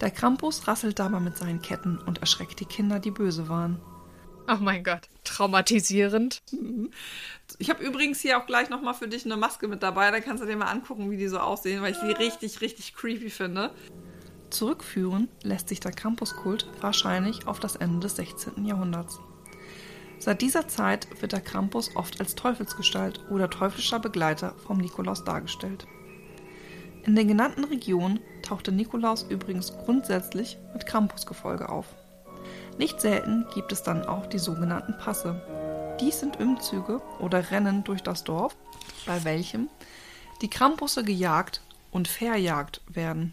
Der 0.01 0.09
Krampus 0.09 0.67
rasselt 0.67 0.97
dabei 0.97 1.19
mit 1.19 1.37
seinen 1.37 1.61
Ketten 1.61 1.99
und 1.99 2.19
erschreckt 2.19 2.59
die 2.59 2.65
Kinder, 2.65 2.99
die 2.99 3.11
böse 3.11 3.47
waren. 3.49 3.79
Oh 4.47 4.57
mein 4.59 4.83
Gott, 4.83 5.07
traumatisierend. 5.23 6.41
Ich 7.59 7.69
habe 7.69 7.83
übrigens 7.83 8.19
hier 8.19 8.39
auch 8.39 8.47
gleich 8.47 8.69
nochmal 8.69 8.95
für 8.95 9.07
dich 9.07 9.25
eine 9.25 9.37
Maske 9.37 9.67
mit 9.67 9.83
dabei. 9.83 10.09
Da 10.09 10.19
kannst 10.19 10.41
du 10.41 10.47
dir 10.47 10.57
mal 10.57 10.65
angucken, 10.65 11.11
wie 11.11 11.17
die 11.17 11.27
so 11.27 11.39
aussehen, 11.39 11.83
weil 11.83 11.91
ich 11.91 11.99
sie 11.99 12.11
richtig, 12.11 12.61
richtig 12.61 12.95
creepy 12.95 13.29
finde. 13.29 13.71
Zurückführen 14.49 15.29
lässt 15.43 15.69
sich 15.69 15.79
der 15.79 15.91
Krampuskult 15.91 16.67
wahrscheinlich 16.81 17.47
auf 17.47 17.59
das 17.59 17.75
Ende 17.75 17.99
des 17.99 18.15
16. 18.15 18.65
Jahrhunderts. 18.65 19.19
Seit 20.17 20.41
dieser 20.41 20.67
Zeit 20.67 21.07
wird 21.21 21.31
der 21.31 21.41
Krampus 21.41 21.95
oft 21.95 22.19
als 22.19 22.35
Teufelsgestalt 22.35 23.21
oder 23.29 23.49
teuflischer 23.49 23.99
Begleiter 23.99 24.55
vom 24.65 24.77
Nikolaus 24.77 25.23
dargestellt. 25.23 25.85
In 27.03 27.15
den 27.15 27.27
genannten 27.27 27.63
Regionen 27.63 28.19
taucht 28.51 28.67
der 28.67 28.73
Nikolaus 28.73 29.23
übrigens 29.23 29.71
grundsätzlich 29.85 30.57
mit 30.73 30.85
Krampusgefolge 30.85 31.69
auf. 31.69 31.85
Nicht 32.77 32.99
selten 32.99 33.45
gibt 33.53 33.71
es 33.71 33.81
dann 33.81 34.05
auch 34.05 34.25
die 34.25 34.39
sogenannten 34.39 34.97
Passe. 34.97 35.41
Dies 36.01 36.19
sind 36.19 36.37
Umzüge 36.37 37.01
oder 37.19 37.49
Rennen 37.49 37.85
durch 37.85 38.03
das 38.03 38.25
Dorf, 38.25 38.57
bei 39.05 39.23
welchem 39.23 39.69
die 40.41 40.49
Krampusse 40.49 41.05
gejagt 41.05 41.61
und 41.91 42.09
verjagt 42.09 42.81
werden. 42.87 43.31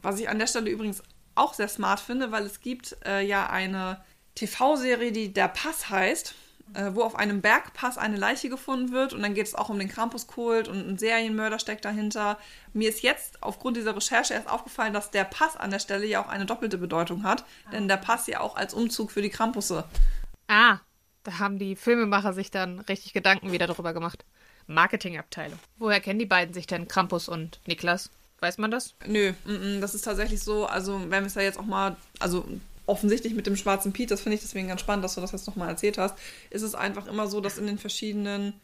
Was 0.00 0.20
ich 0.20 0.30
an 0.30 0.38
der 0.38 0.46
Stelle 0.46 0.70
übrigens 0.70 1.02
auch 1.34 1.52
sehr 1.52 1.68
smart 1.68 2.00
finde, 2.00 2.32
weil 2.32 2.46
es 2.46 2.62
gibt 2.62 2.96
äh, 3.04 3.26
ja 3.26 3.50
eine 3.50 4.00
TV-Serie, 4.36 5.12
die 5.12 5.34
Der 5.34 5.48
Pass 5.48 5.90
heißt 5.90 6.34
äh, 6.74 6.90
wo 6.94 7.02
auf 7.02 7.16
einem 7.16 7.40
Bergpass 7.40 7.98
eine 7.98 8.16
Leiche 8.16 8.48
gefunden 8.48 8.92
wird 8.92 9.12
und 9.12 9.22
dann 9.22 9.34
geht 9.34 9.46
es 9.46 9.54
auch 9.54 9.68
um 9.68 9.78
den 9.78 9.88
Krampuskult 9.88 10.68
und 10.68 10.88
ein 10.88 10.98
Serienmörder 10.98 11.58
steckt 11.58 11.84
dahinter. 11.84 12.38
Mir 12.72 12.88
ist 12.88 13.02
jetzt 13.02 13.42
aufgrund 13.42 13.76
dieser 13.76 13.96
Recherche 13.96 14.34
erst 14.34 14.48
aufgefallen, 14.48 14.92
dass 14.92 15.10
der 15.10 15.24
Pass 15.24 15.56
an 15.56 15.70
der 15.70 15.78
Stelle 15.78 16.06
ja 16.06 16.22
auch 16.22 16.28
eine 16.28 16.46
doppelte 16.46 16.78
Bedeutung 16.78 17.22
hat, 17.22 17.44
denn 17.72 17.88
der 17.88 17.96
Pass 17.96 18.26
ja 18.26 18.40
auch 18.40 18.56
als 18.56 18.74
Umzug 18.74 19.10
für 19.10 19.22
die 19.22 19.30
Krampusse. 19.30 19.84
Ah, 20.48 20.78
da 21.22 21.38
haben 21.38 21.58
die 21.58 21.76
Filmemacher 21.76 22.32
sich 22.32 22.50
dann 22.50 22.80
richtig 22.80 23.12
Gedanken 23.12 23.52
wieder 23.52 23.66
darüber 23.66 23.92
gemacht. 23.92 24.24
Marketingabteilung. 24.66 25.58
Woher 25.78 26.00
kennen 26.00 26.18
die 26.18 26.26
beiden 26.26 26.54
sich 26.54 26.66
denn, 26.66 26.88
Krampus 26.88 27.28
und 27.28 27.60
Niklas? 27.66 28.10
Weiß 28.40 28.58
man 28.58 28.70
das? 28.70 28.94
Nö, 29.06 29.32
das 29.80 29.94
ist 29.94 30.02
tatsächlich 30.02 30.42
so, 30.42 30.66
also 30.66 31.00
wenn 31.08 31.22
wir 31.22 31.26
es 31.26 31.34
ja 31.34 31.42
jetzt 31.42 31.58
auch 31.58 31.64
mal, 31.64 31.96
also 32.18 32.46
offensichtlich 32.86 33.34
mit 33.34 33.46
dem 33.46 33.56
schwarzen 33.56 33.92
Piet, 33.92 34.10
das 34.10 34.20
finde 34.20 34.36
ich 34.36 34.42
deswegen 34.42 34.68
ganz 34.68 34.80
spannend, 34.80 35.04
dass 35.04 35.14
du 35.14 35.20
das 35.20 35.32
jetzt 35.32 35.46
nochmal 35.46 35.68
erzählt 35.68 35.98
hast, 35.98 36.16
ist 36.50 36.62
es 36.62 36.74
einfach 36.74 37.06
immer 37.06 37.26
so, 37.26 37.40
dass 37.40 37.58
in 37.58 37.66
den 37.66 37.78
verschiedenen 37.78 38.54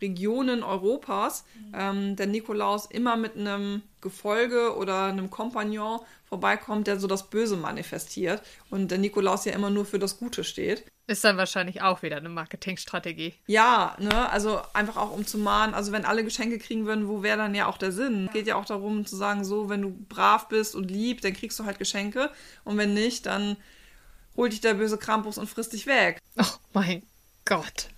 Regionen 0.00 0.62
Europas 0.62 1.44
ähm, 1.74 2.16
der 2.16 2.26
Nikolaus 2.26 2.86
immer 2.86 3.16
mit 3.16 3.36
einem 3.36 3.82
Gefolge 4.00 4.76
oder 4.76 5.04
einem 5.04 5.30
Kompagnon 5.30 6.00
vorbeikommt, 6.28 6.86
der 6.86 7.00
so 7.00 7.06
das 7.06 7.30
Böse 7.30 7.56
manifestiert 7.56 8.42
und 8.70 8.90
der 8.90 8.98
Nikolaus 8.98 9.44
ja 9.44 9.52
immer 9.52 9.70
nur 9.70 9.84
für 9.84 9.98
das 9.98 10.18
Gute 10.18 10.44
steht. 10.44 10.84
Ist 11.06 11.24
dann 11.24 11.38
wahrscheinlich 11.38 11.80
auch 11.80 12.02
wieder 12.02 12.18
eine 12.18 12.28
Marketingstrategie. 12.28 13.34
Ja, 13.46 13.96
ne, 13.98 14.30
also 14.30 14.60
einfach 14.74 14.98
auch 14.98 15.10
um 15.10 15.26
zu 15.26 15.38
mahnen, 15.38 15.74
also 15.74 15.90
wenn 15.90 16.04
alle 16.04 16.22
Geschenke 16.22 16.58
kriegen 16.58 16.84
würden, 16.84 17.08
wo 17.08 17.22
wäre 17.22 17.38
dann 17.38 17.54
ja 17.54 17.66
auch 17.66 17.78
der 17.78 17.92
Sinn? 17.92 18.26
Es 18.26 18.32
geht 18.34 18.46
ja 18.46 18.56
auch 18.56 18.66
darum 18.66 19.06
zu 19.06 19.16
sagen, 19.16 19.42
so, 19.42 19.70
wenn 19.70 19.82
du 19.82 19.96
brav 20.08 20.48
bist 20.48 20.74
und 20.74 20.90
lieb, 20.90 21.22
dann 21.22 21.32
kriegst 21.32 21.58
du 21.58 21.64
halt 21.64 21.78
Geschenke 21.78 22.30
und 22.64 22.76
wenn 22.76 22.92
nicht, 22.92 23.24
dann 23.24 23.56
holt 24.36 24.52
dich 24.52 24.60
der 24.60 24.74
böse 24.74 24.98
Krampus 24.98 25.38
und 25.38 25.48
frisst 25.48 25.72
dich 25.72 25.86
weg. 25.86 26.20
Oh 26.36 26.44
mein 26.74 27.02
Gott. 27.46 27.88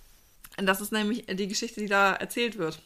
Das 0.57 0.81
ist 0.81 0.91
nämlich 0.91 1.25
die 1.27 1.47
Geschichte, 1.47 1.79
die 1.79 1.87
da 1.87 2.13
erzählt 2.13 2.57
wird. 2.57 2.81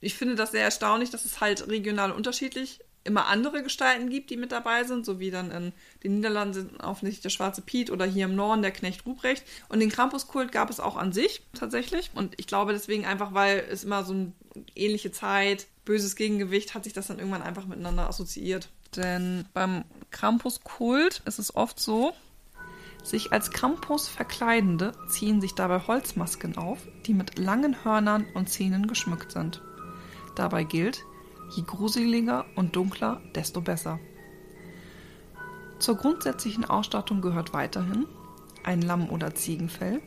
Ich 0.00 0.14
finde 0.14 0.34
das 0.34 0.52
sehr 0.52 0.62
erstaunlich, 0.62 1.10
dass 1.10 1.24
es 1.24 1.40
halt 1.40 1.68
regional 1.68 2.12
unterschiedlich 2.12 2.80
immer 3.06 3.26
andere 3.28 3.62
Gestalten 3.62 4.10
gibt, 4.10 4.30
die 4.30 4.36
mit 4.36 4.52
dabei 4.52 4.84
sind, 4.84 5.06
so 5.06 5.20
wie 5.20 5.30
dann 5.30 5.50
in 5.50 5.72
den 6.02 6.16
Niederlanden 6.16 6.54
sind 6.54 6.80
offensichtlich 6.82 7.22
der 7.22 7.30
schwarze 7.30 7.62
Piet 7.62 7.90
oder 7.90 8.04
hier 8.04 8.26
im 8.26 8.34
Norden 8.34 8.62
der 8.62 8.72
Knecht 8.72 9.06
Ruprecht. 9.06 9.44
Und 9.68 9.80
den 9.80 9.90
Krampuskult 9.90 10.52
gab 10.52 10.70
es 10.70 10.80
auch 10.80 10.96
an 10.96 11.12
sich 11.12 11.42
tatsächlich. 11.54 12.10
Und 12.14 12.34
ich 12.38 12.46
glaube 12.46 12.72
deswegen 12.72 13.06
einfach, 13.06 13.32
weil 13.32 13.64
es 13.70 13.84
immer 13.84 14.04
so 14.04 14.12
eine 14.12 14.32
ähnliche 14.74 15.12
Zeit, 15.12 15.66
böses 15.84 16.16
Gegengewicht, 16.16 16.74
hat 16.74 16.84
sich 16.84 16.92
das 16.92 17.06
dann 17.06 17.18
irgendwann 17.18 17.42
einfach 17.42 17.66
miteinander 17.66 18.08
assoziiert. 18.08 18.68
Denn 18.96 19.46
beim 19.54 19.84
Krampuskult 20.10 21.22
ist 21.26 21.38
es 21.38 21.54
oft 21.54 21.78
so, 21.78 22.12
sich 23.06 23.32
als 23.32 23.50
Krampus 23.52 24.08
verkleidende 24.08 24.92
ziehen 25.08 25.40
sich 25.40 25.54
dabei 25.54 25.80
Holzmasken 25.86 26.58
auf, 26.58 26.78
die 27.06 27.14
mit 27.14 27.38
langen 27.38 27.84
Hörnern 27.84 28.26
und 28.34 28.48
Zähnen 28.48 28.88
geschmückt 28.88 29.32
sind. 29.32 29.62
Dabei 30.34 30.64
gilt, 30.64 31.04
je 31.50 31.62
gruseliger 31.62 32.44
und 32.56 32.74
dunkler, 32.74 33.20
desto 33.34 33.60
besser. 33.60 34.00
Zur 35.78 35.96
grundsätzlichen 35.96 36.64
Ausstattung 36.64 37.20
gehört 37.20 37.52
weiterhin 37.52 38.06
ein 38.64 38.82
Lamm- 38.82 39.10
oder 39.10 39.34
Ziegenfell, 39.34 40.02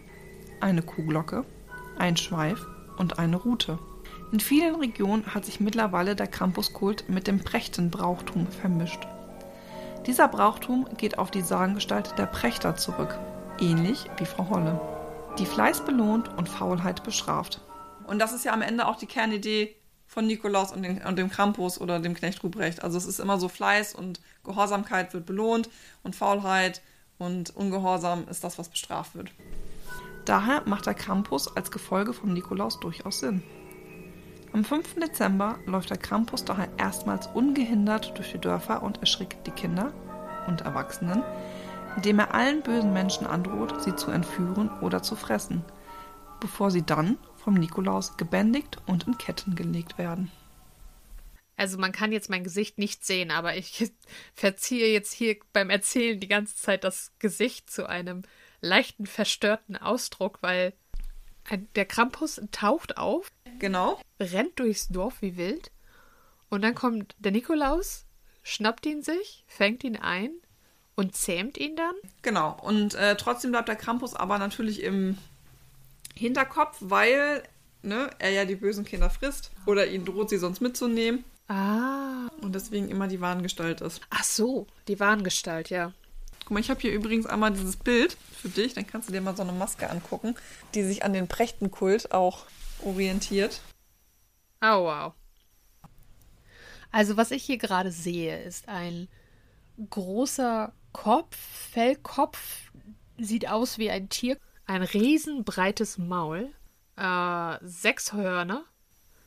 eine 0.60 0.82
Kuhglocke, 0.82 1.46
ein 1.98 2.18
Schweif 2.18 2.65
und 2.98 3.18
eine 3.18 3.38
Rute. 3.38 3.79
In 4.32 4.39
vielen 4.39 4.75
Regionen 4.75 5.34
hat 5.34 5.46
sich 5.46 5.60
mittlerweile 5.60 6.15
der 6.15 6.27
Krampuskult 6.27 7.08
mit 7.10 7.27
dem 7.27 7.39
Prechtenbrauchtum 7.39 8.48
vermischt. 8.48 9.08
Dieser 10.06 10.27
Brauchtum 10.27 10.88
geht 10.98 11.18
auf 11.18 11.29
die 11.29 11.41
Sagengestalt 11.41 12.18
der 12.18 12.25
Prechter 12.25 12.75
zurück, 12.75 13.20
ähnlich 13.60 14.06
wie 14.18 14.25
Frau 14.25 14.50
Holle, 14.50 14.79
die 15.38 15.46
Fleiß 15.46 15.82
belohnt 15.82 16.29
und 16.38 16.48
Faulheit 16.48 17.03
bestraft. 17.03 17.62
Und 18.08 18.20
das 18.20 18.32
ist 18.32 18.46
ja 18.46 18.53
am 18.53 18.62
Ende 18.62 18.88
auch 18.88 18.96
die 18.96 19.06
Kernidee 19.06 19.75
von 20.08 20.25
Nikolaus 20.25 20.72
und, 20.72 20.82
den, 20.82 21.03
und 21.06 21.20
dem 21.20 21.29
Krampus 21.29 21.79
oder 21.79 22.00
dem 22.00 22.15
Knecht 22.15 22.44
Ruprecht. 22.44 22.82
Also 22.84 22.98
es 22.98 23.06
ist 23.06 23.20
immer 23.20 23.39
so 23.39 23.50
Fleiß 23.50 23.94
und 23.94 24.22
Gehorsamkeit 24.44 25.13
wird 25.13 25.25
belohnt 25.25 25.70
und 26.01 26.15
Faulheit 26.15 26.82
und 27.20 27.56
Ungehorsam 27.56 28.27
ist 28.29 28.44
das, 28.44 28.58
was 28.58 28.70
bestraft 28.70 29.15
wird. 29.15 29.32
Daher 30.25 30.63
macht 30.65 30.86
der 30.86 30.94
Krampus 30.94 31.56
als 31.56 31.72
Gefolge 31.72 32.13
vom 32.13 32.34
Nikolaus 32.34 32.79
durchaus 32.79 33.20
Sinn. 33.20 33.44
Am 34.51 34.65
5. 34.65 34.96
Dezember 34.96 35.60
läuft 35.68 35.91
der 35.91 35.98
Krampus 35.98 36.44
daher 36.44 36.70
erstmals 36.77 37.27
ungehindert 37.27 38.18
durch 38.18 38.32
die 38.32 38.39
Dörfer 38.39 38.82
und 38.82 38.98
erschrickt 39.00 39.46
die 39.46 39.51
Kinder 39.51 39.94
und 40.48 40.62
Erwachsenen, 40.62 41.24
indem 41.96 42.18
er 42.18 42.34
allen 42.34 42.63
bösen 42.63 42.91
Menschen 42.91 43.27
androht, 43.27 43.84
sie 43.84 43.96
zu 43.96 44.10
entführen 44.10 44.72
oder 44.82 45.03
zu 45.03 45.15
fressen, 45.15 45.63
bevor 46.39 46.72
sie 46.72 46.84
dann 46.84 47.20
vom 47.36 47.53
Nikolaus 47.53 48.18
gebändigt 48.18 48.77
und 48.88 49.06
in 49.06 49.20
Ketten 49.20 49.56
gelegt 49.56 50.00
werden. 50.00 50.32
Also 51.56 51.77
man 51.77 51.91
kann 51.91 52.12
jetzt 52.12 52.29
mein 52.29 52.44
Gesicht 52.44 52.79
nicht 52.79 53.06
sehen, 53.06 53.29
aber 53.29 53.56
ich 53.56 53.91
verziehe 54.34 54.91
jetzt 54.91 55.13
hier 55.13 55.38
beim 55.53 55.70
Erzählen 55.70 56.20
die 56.20 56.27
ganze 56.27 56.56
Zeit 56.56 56.84
das 56.84 57.12
Gesicht 57.20 57.70
zu 57.70 57.88
einem 57.88 58.24
leichten 58.62 59.06
verstörten 59.06 59.77
Ausdruck, 59.77 60.39
weil 60.41 60.74
der 61.75 61.86
Krampus 61.86 62.41
taucht 62.51 62.98
auf, 62.98 63.31
Genau. 63.59 64.00
rennt 64.20 64.59
durchs 64.59 64.88
Dorf 64.88 65.22
wie 65.22 65.38
wild 65.38 65.72
und 66.50 66.62
dann 66.62 66.75
kommt 66.75 67.16
der 67.20 67.31
Nikolaus, 67.31 68.05
schnappt 68.44 68.85
ihn 68.85 69.01
sich, 69.03 69.44
fängt 69.48 69.83
ihn 69.83 69.98
ein 69.98 70.31
und 70.96 71.16
zähmt 71.16 71.57
ihn 71.57 71.75
dann. 71.75 71.96
Genau. 72.22 72.57
Und 72.62 72.96
äh, 72.96 73.16
trotzdem 73.16 73.51
bleibt 73.51 73.68
der 73.68 73.75
Krampus 73.75 74.14
aber 74.16 74.38
natürlich 74.38 74.83
im 74.83 75.18
Hinterkopf, 76.16 76.77
weil 76.79 77.44
ne, 77.81 78.09
er 78.20 78.31
ja 78.31 78.46
die 78.46 78.55
bösen 78.55 78.85
Kinder 78.85 79.09
frisst 79.09 79.51
oder 79.66 79.88
ihn 79.88 80.05
droht, 80.05 80.29
sie 80.29 80.38
sonst 80.38 80.62
mitzunehmen. 80.62 81.24
Ah. 81.48 82.29
Und 82.42 82.53
deswegen 82.53 82.90
immer 82.90 83.07
die 83.07 83.22
Warngestalt 83.22 83.81
ist. 83.81 84.01
Ach 84.09 84.24
so, 84.24 84.68
die 84.88 85.00
Warngestalt, 85.00 85.70
ja. 85.70 85.94
Guck 86.50 86.55
mal, 86.55 86.62
ich 86.62 86.72
habe 86.72 86.81
hier 86.81 86.94
übrigens 86.94 87.27
einmal 87.27 87.51
dieses 87.51 87.77
Bild 87.77 88.18
für 88.33 88.50
dich. 88.50 88.74
Dann 88.74 88.88
kannst 88.88 89.07
du 89.07 89.14
dir 89.14 89.22
mal 89.22 89.38
so 89.38 89.44
eine 89.44 89.51
Maske 89.51 89.88
angucken, 89.88 90.33
die 90.74 90.81
sich 90.81 91.03
an 91.03 91.14
den 91.14 91.27
Prechtenkult 91.27 92.12
auch 92.12 92.48
orientiert. 92.83 93.62
Oh, 94.59 94.85
wow. 94.85 95.14
Also, 96.92 97.18
was 97.18 97.29
ich 97.29 97.44
hier 97.44 97.59
gerade 97.59 97.92
sehe, 97.92 98.42
ist 98.42 98.68
ein 98.68 99.09
großer 99.92 100.74
Kopf, 100.92 101.38
Fellkopf, 101.38 102.72
sieht 103.20 103.48
aus 103.48 103.77
wie 103.77 103.92
ein 103.92 104.09
Tier, 104.09 104.35
ein 104.66 104.81
riesenbreites 104.81 106.00
Maul, 106.00 106.51
äh, 106.96 107.57
sechs 107.62 108.12
Hörner, 108.12 108.66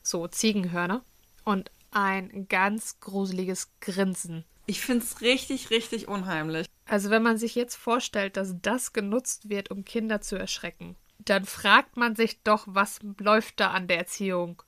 so 0.01 0.27
Ziegenhörner 0.27 1.05
und 1.45 1.71
ein 1.91 2.49
ganz 2.49 2.99
gruseliges 2.99 3.69
Grinsen. 3.79 4.43
Ich 4.65 4.81
finde 4.81 5.05
es 5.05 5.21
richtig, 5.21 5.69
richtig 5.69 6.07
unheimlich. 6.07 6.67
Also, 6.85 7.09
wenn 7.09 7.23
man 7.23 7.37
sich 7.37 7.55
jetzt 7.55 7.75
vorstellt, 7.75 8.37
dass 8.37 8.55
das 8.61 8.93
genutzt 8.93 9.49
wird, 9.49 9.71
um 9.71 9.85
Kinder 9.85 10.21
zu 10.21 10.35
erschrecken, 10.35 10.95
dann 11.19 11.45
fragt 11.45 11.97
man 11.97 12.15
sich 12.15 12.41
doch, 12.43 12.65
was 12.67 12.99
läuft 13.19 13.59
da 13.59 13.71
an 13.71 13.87
der 13.87 13.97
Erziehung? 13.97 14.61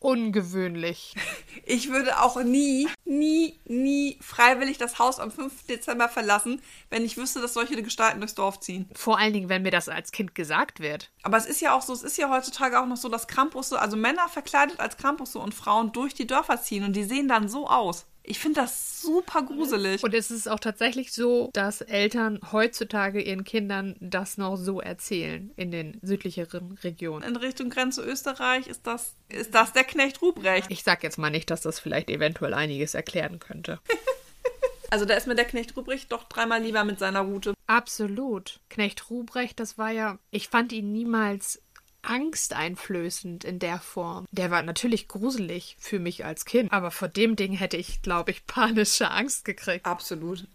Ungewöhnlich. 0.00 1.14
Ich 1.66 1.90
würde 1.90 2.20
auch 2.20 2.42
nie, 2.42 2.88
nie, 3.04 3.60
nie 3.64 4.18
freiwillig 4.20 4.78
das 4.78 4.98
Haus 4.98 5.20
am 5.20 5.30
5. 5.30 5.66
Dezember 5.66 6.08
verlassen, 6.08 6.62
wenn 6.88 7.04
ich 7.04 7.16
wüsste, 7.16 7.40
dass 7.40 7.54
solche 7.54 7.80
Gestalten 7.82 8.18
durchs 8.18 8.34
Dorf 8.34 8.58
ziehen. 8.60 8.88
Vor 8.94 9.18
allen 9.18 9.32
Dingen, 9.32 9.48
wenn 9.48 9.62
mir 9.62 9.70
das 9.70 9.88
als 9.88 10.10
Kind 10.10 10.34
gesagt 10.34 10.80
wird. 10.80 11.12
Aber 11.22 11.36
es 11.36 11.46
ist 11.46 11.60
ja 11.60 11.74
auch 11.74 11.82
so, 11.82 11.92
es 11.92 12.02
ist 12.02 12.16
ja 12.16 12.30
heutzutage 12.30 12.80
auch 12.80 12.86
noch 12.86 12.96
so, 12.96 13.08
dass 13.08 13.28
Krampusse, 13.28 13.78
also 13.78 13.96
Männer 13.96 14.28
verkleidet 14.28 14.80
als 14.80 14.96
Krampusse 14.96 15.38
und 15.38 15.54
Frauen 15.54 15.92
durch 15.92 16.14
die 16.14 16.26
Dörfer 16.26 16.60
ziehen 16.60 16.84
und 16.84 16.94
die 16.94 17.04
sehen 17.04 17.28
dann 17.28 17.48
so 17.48 17.68
aus. 17.68 18.06
Ich 18.22 18.38
finde 18.38 18.60
das 18.60 19.00
super 19.00 19.42
gruselig. 19.42 20.02
Und 20.02 20.14
es 20.14 20.30
ist 20.30 20.48
auch 20.48 20.60
tatsächlich 20.60 21.12
so, 21.12 21.50
dass 21.52 21.80
Eltern 21.80 22.38
heutzutage 22.52 23.20
ihren 23.20 23.44
Kindern 23.44 23.96
das 24.00 24.36
noch 24.38 24.56
so 24.56 24.80
erzählen 24.80 25.50
in 25.56 25.70
den 25.70 25.98
südlicheren 26.02 26.72
Regionen. 26.84 27.26
In 27.26 27.36
Richtung 27.36 27.70
Grenze 27.70 28.02
Österreich 28.02 28.66
ist 28.66 28.86
das, 28.86 29.14
ist 29.28 29.54
das 29.54 29.72
der 29.72 29.84
Knecht 29.84 30.22
Ruprecht. 30.22 30.70
Ich 30.70 30.82
sag 30.82 31.02
jetzt 31.02 31.18
mal 31.18 31.30
nicht, 31.30 31.50
dass 31.50 31.62
das 31.62 31.80
vielleicht 31.80 32.10
eventuell 32.10 32.54
einiges 32.54 32.94
erklären 32.94 33.38
könnte. 33.38 33.80
Also 34.92 35.04
da 35.04 35.14
ist 35.14 35.28
mir 35.28 35.36
der 35.36 35.44
Knecht 35.44 35.76
Ruprecht 35.76 36.10
doch 36.10 36.24
dreimal 36.24 36.60
lieber 36.60 36.82
mit 36.82 36.98
seiner 36.98 37.20
Route. 37.20 37.54
Absolut. 37.68 38.58
Knecht 38.68 39.08
Ruprecht, 39.08 39.60
das 39.60 39.78
war 39.78 39.92
ja, 39.92 40.18
ich 40.32 40.48
fand 40.48 40.72
ihn 40.72 40.90
niemals 40.90 41.62
angsteinflößend 42.02 43.44
in 43.44 43.58
der 43.58 43.78
Form. 43.78 44.26
Der 44.30 44.50
war 44.50 44.62
natürlich 44.62 45.08
gruselig 45.08 45.76
für 45.78 45.98
mich 45.98 46.24
als 46.24 46.44
Kind, 46.44 46.72
aber 46.72 46.90
vor 46.90 47.08
dem 47.08 47.36
Ding 47.36 47.52
hätte 47.52 47.76
ich, 47.76 48.02
glaube 48.02 48.30
ich, 48.30 48.46
panische 48.46 49.10
Angst 49.10 49.44
gekriegt. 49.44 49.84
Absolut. 49.86 50.46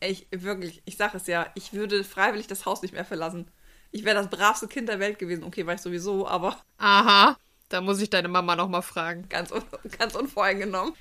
Ich 0.00 0.26
wirklich, 0.30 0.82
ich 0.84 0.96
sage 0.96 1.16
es 1.16 1.26
ja, 1.26 1.46
ich 1.54 1.72
würde 1.72 2.04
freiwillig 2.04 2.46
das 2.46 2.66
Haus 2.66 2.82
nicht 2.82 2.92
mehr 2.92 3.04
verlassen. 3.04 3.48
Ich 3.90 4.04
wäre 4.04 4.16
das 4.16 4.28
bravste 4.28 4.66
Kind 4.68 4.88
der 4.88 4.98
Welt 4.98 5.18
gewesen. 5.18 5.44
Okay, 5.44 5.66
war 5.66 5.74
ich 5.74 5.80
sowieso, 5.80 6.26
aber 6.26 6.60
Aha, 6.78 7.36
da 7.68 7.80
muss 7.80 8.00
ich 8.00 8.10
deine 8.10 8.28
Mama 8.28 8.56
noch 8.56 8.68
mal 8.68 8.82
fragen. 8.82 9.28
ganz, 9.28 9.50
un 9.52 9.62
ganz 9.98 10.14
unvoreingenommen. 10.14 10.94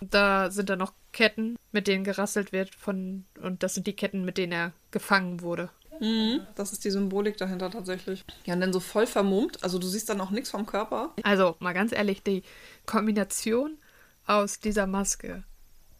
Da 0.00 0.50
sind 0.50 0.68
dann 0.68 0.78
noch 0.78 0.92
Ketten, 1.12 1.56
mit 1.72 1.86
denen 1.88 2.04
gerasselt 2.04 2.52
wird 2.52 2.74
von 2.74 3.24
und 3.40 3.62
das 3.62 3.74
sind 3.74 3.86
die 3.86 3.96
Ketten, 3.96 4.24
mit 4.24 4.36
denen 4.38 4.52
er 4.52 4.72
gefangen 4.90 5.40
wurde. 5.40 5.70
Mhm. 6.00 6.46
Das 6.54 6.72
ist 6.72 6.84
die 6.84 6.90
Symbolik 6.90 7.36
dahinter 7.36 7.70
tatsächlich. 7.70 8.24
Ja, 8.44 8.54
und 8.54 8.60
dann 8.60 8.72
so 8.72 8.80
voll 8.80 9.06
vermummt. 9.06 9.62
Also 9.62 9.78
du 9.78 9.86
siehst 9.86 10.08
dann 10.08 10.20
auch 10.20 10.30
nichts 10.30 10.50
vom 10.50 10.66
Körper. 10.66 11.12
Also, 11.22 11.56
mal 11.58 11.72
ganz 11.72 11.92
ehrlich, 11.92 12.22
die 12.22 12.42
Kombination 12.86 13.78
aus 14.26 14.58
dieser 14.58 14.86
Maske 14.86 15.44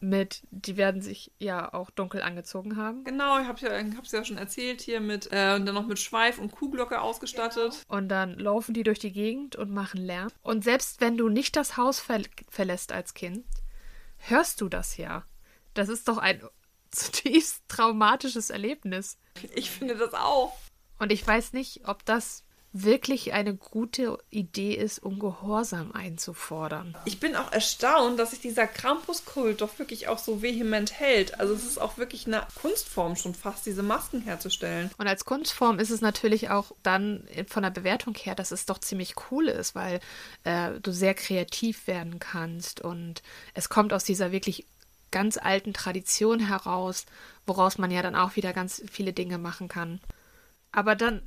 mit, 0.00 0.42
die 0.50 0.76
werden 0.76 1.00
sich 1.00 1.32
ja 1.38 1.72
auch 1.72 1.90
dunkel 1.90 2.22
angezogen 2.22 2.76
haben. 2.76 3.04
Genau, 3.04 3.40
ich 3.40 3.46
habe 3.46 3.60
ja, 3.60 3.96
hab's 3.96 4.12
ja 4.12 4.24
schon 4.24 4.38
erzählt 4.38 4.80
hier 4.80 5.00
mit, 5.00 5.28
äh, 5.32 5.54
und 5.54 5.66
dann 5.66 5.74
noch 5.74 5.86
mit 5.86 5.98
Schweif 5.98 6.38
und 6.38 6.52
Kuhglocke 6.52 7.00
ausgestattet. 7.00 7.82
Und 7.88 8.08
dann 8.08 8.38
laufen 8.38 8.74
die 8.74 8.82
durch 8.82 8.98
die 8.98 9.12
Gegend 9.12 9.56
und 9.56 9.70
machen 9.70 10.00
Lärm. 10.00 10.28
Und 10.42 10.64
selbst 10.64 11.00
wenn 11.00 11.16
du 11.16 11.28
nicht 11.28 11.56
das 11.56 11.76
Haus 11.76 12.00
ver 12.00 12.20
verlässt 12.48 12.92
als 12.92 13.14
Kind, 13.14 13.44
hörst 14.18 14.60
du 14.60 14.68
das 14.68 14.96
ja. 14.96 15.24
Das 15.74 15.88
ist 15.88 16.08
doch 16.08 16.18
ein 16.18 16.40
zutiefst 16.90 17.62
traumatisches 17.68 18.50
Erlebnis. 18.50 19.18
Ich 19.54 19.70
finde 19.70 19.96
das 19.96 20.14
auch. 20.14 20.56
Und 20.98 21.12
ich 21.12 21.26
weiß 21.26 21.52
nicht, 21.52 21.82
ob 21.86 22.04
das 22.04 22.46
wirklich 22.84 23.32
eine 23.32 23.54
gute 23.54 24.18
Idee 24.30 24.74
ist, 24.74 24.98
um 24.98 25.18
Gehorsam 25.18 25.92
einzufordern. 25.92 26.96
Ich 27.06 27.20
bin 27.20 27.34
auch 27.34 27.50
erstaunt, 27.52 28.18
dass 28.18 28.30
sich 28.30 28.40
dieser 28.40 28.66
Krampuskult 28.66 29.60
doch 29.60 29.78
wirklich 29.78 30.08
auch 30.08 30.18
so 30.18 30.42
vehement 30.42 30.92
hält. 30.92 31.40
Also 31.40 31.54
es 31.54 31.64
ist 31.64 31.78
auch 31.78 31.96
wirklich 31.96 32.26
eine 32.26 32.46
Kunstform 32.60 33.16
schon 33.16 33.34
fast, 33.34 33.64
diese 33.64 33.82
Masken 33.82 34.20
herzustellen. 34.20 34.90
Und 34.98 35.06
als 35.06 35.24
Kunstform 35.24 35.78
ist 35.78 35.90
es 35.90 36.00
natürlich 36.00 36.50
auch 36.50 36.72
dann 36.82 37.26
von 37.48 37.62
der 37.62 37.70
Bewertung 37.70 38.14
her, 38.14 38.34
dass 38.34 38.50
es 38.50 38.66
doch 38.66 38.78
ziemlich 38.78 39.14
cool 39.30 39.48
ist, 39.48 39.74
weil 39.74 40.00
äh, 40.44 40.78
du 40.80 40.92
sehr 40.92 41.14
kreativ 41.14 41.86
werden 41.86 42.18
kannst 42.18 42.80
und 42.82 43.22
es 43.54 43.68
kommt 43.68 43.92
aus 43.92 44.04
dieser 44.04 44.32
wirklich 44.32 44.66
ganz 45.10 45.38
alten 45.38 45.72
Tradition 45.72 46.40
heraus, 46.40 47.06
woraus 47.46 47.78
man 47.78 47.90
ja 47.90 48.02
dann 48.02 48.16
auch 48.16 48.36
wieder 48.36 48.52
ganz 48.52 48.82
viele 48.90 49.12
Dinge 49.12 49.38
machen 49.38 49.68
kann. 49.68 50.00
Aber 50.72 50.94
dann 50.94 51.22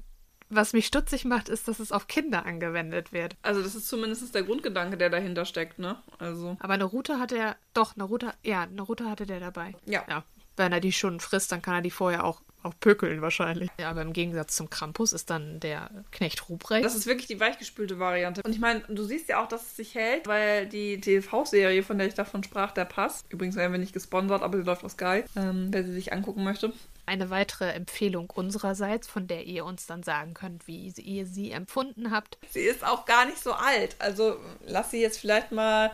was 0.49 0.73
mich 0.73 0.87
stutzig 0.87 1.25
macht, 1.25 1.47
ist, 1.47 1.67
dass 1.67 1.79
es 1.79 1.91
auf 1.91 2.07
Kinder 2.07 2.45
angewendet 2.45 3.13
wird. 3.13 3.35
Also 3.43 3.61
das 3.61 3.75
ist 3.75 3.87
zumindest 3.87 4.33
der 4.33 4.43
Grundgedanke, 4.43 4.97
der 4.97 5.09
dahinter 5.09 5.45
steckt, 5.45 5.79
ne? 5.79 5.97
Also. 6.17 6.57
Aber 6.59 6.73
eine 6.73 6.85
Route 6.85 7.19
hatte 7.19 7.37
er, 7.37 7.55
doch, 7.73 7.95
eine 7.95 8.03
Route, 8.03 8.33
ja, 8.43 8.63
eine 8.63 8.81
Route 8.81 9.09
hatte 9.09 9.25
der 9.25 9.39
dabei. 9.39 9.75
Ja. 9.85 10.03
Ja. 10.09 10.23
Wenn 10.57 10.73
er 10.73 10.79
die 10.79 10.91
schon 10.91 11.19
frisst, 11.19 11.51
dann 11.51 11.61
kann 11.61 11.75
er 11.75 11.81
die 11.81 11.91
vorher 11.91 12.23
auch, 12.23 12.41
auch 12.63 12.73
pökeln 12.79 13.21
wahrscheinlich. 13.21 13.69
Ja, 13.79 13.89
aber 13.89 14.01
im 14.01 14.13
Gegensatz 14.13 14.55
zum 14.55 14.69
Krampus 14.69 15.13
ist 15.13 15.29
dann 15.29 15.59
der 15.59 15.89
Knecht 16.11 16.49
Ruprecht. 16.49 16.85
Das 16.85 16.95
ist 16.95 17.07
wirklich 17.07 17.27
die 17.27 17.39
weichgespülte 17.39 17.99
Variante. 17.99 18.41
Und 18.43 18.51
ich 18.51 18.59
meine, 18.59 18.81
du 18.89 19.03
siehst 19.03 19.29
ja 19.29 19.43
auch, 19.43 19.47
dass 19.47 19.65
es 19.65 19.75
sich 19.77 19.95
hält, 19.95 20.27
weil 20.27 20.67
die 20.67 20.99
TV-Serie, 20.99 21.83
von 21.83 21.97
der 21.97 22.07
ich 22.07 22.13
davon 22.13 22.43
sprach, 22.43 22.71
der 22.71 22.85
Pass, 22.85 23.23
übrigens 23.29 23.55
werden 23.55 23.71
wir 23.71 23.79
nicht 23.79 23.93
gesponsert, 23.93 24.41
aber 24.41 24.57
sie 24.57 24.63
läuft 24.63 24.83
auf 24.83 24.91
Sky, 24.91 25.23
ähm, 25.35 25.67
wer 25.71 25.83
sie 25.83 25.93
sich 25.93 26.11
angucken 26.11 26.43
möchte, 26.43 26.73
eine 27.09 27.31
weitere 27.31 27.71
Empfehlung 27.71 28.29
unsererseits, 28.29 29.07
von 29.07 29.25
der 29.25 29.45
ihr 29.45 29.65
uns 29.65 29.87
dann 29.87 30.03
sagen 30.03 30.35
könnt, 30.35 30.67
wie 30.67 30.93
ihr 30.95 31.25
sie 31.25 31.51
empfunden 31.51 32.11
habt. 32.11 32.37
Sie 32.51 32.61
ist 32.61 32.85
auch 32.85 33.05
gar 33.05 33.25
nicht 33.25 33.39
so 33.39 33.53
alt. 33.53 33.95
Also 33.97 34.37
lass 34.65 34.91
sie 34.91 35.01
jetzt 35.01 35.19
vielleicht 35.19 35.51
mal 35.51 35.91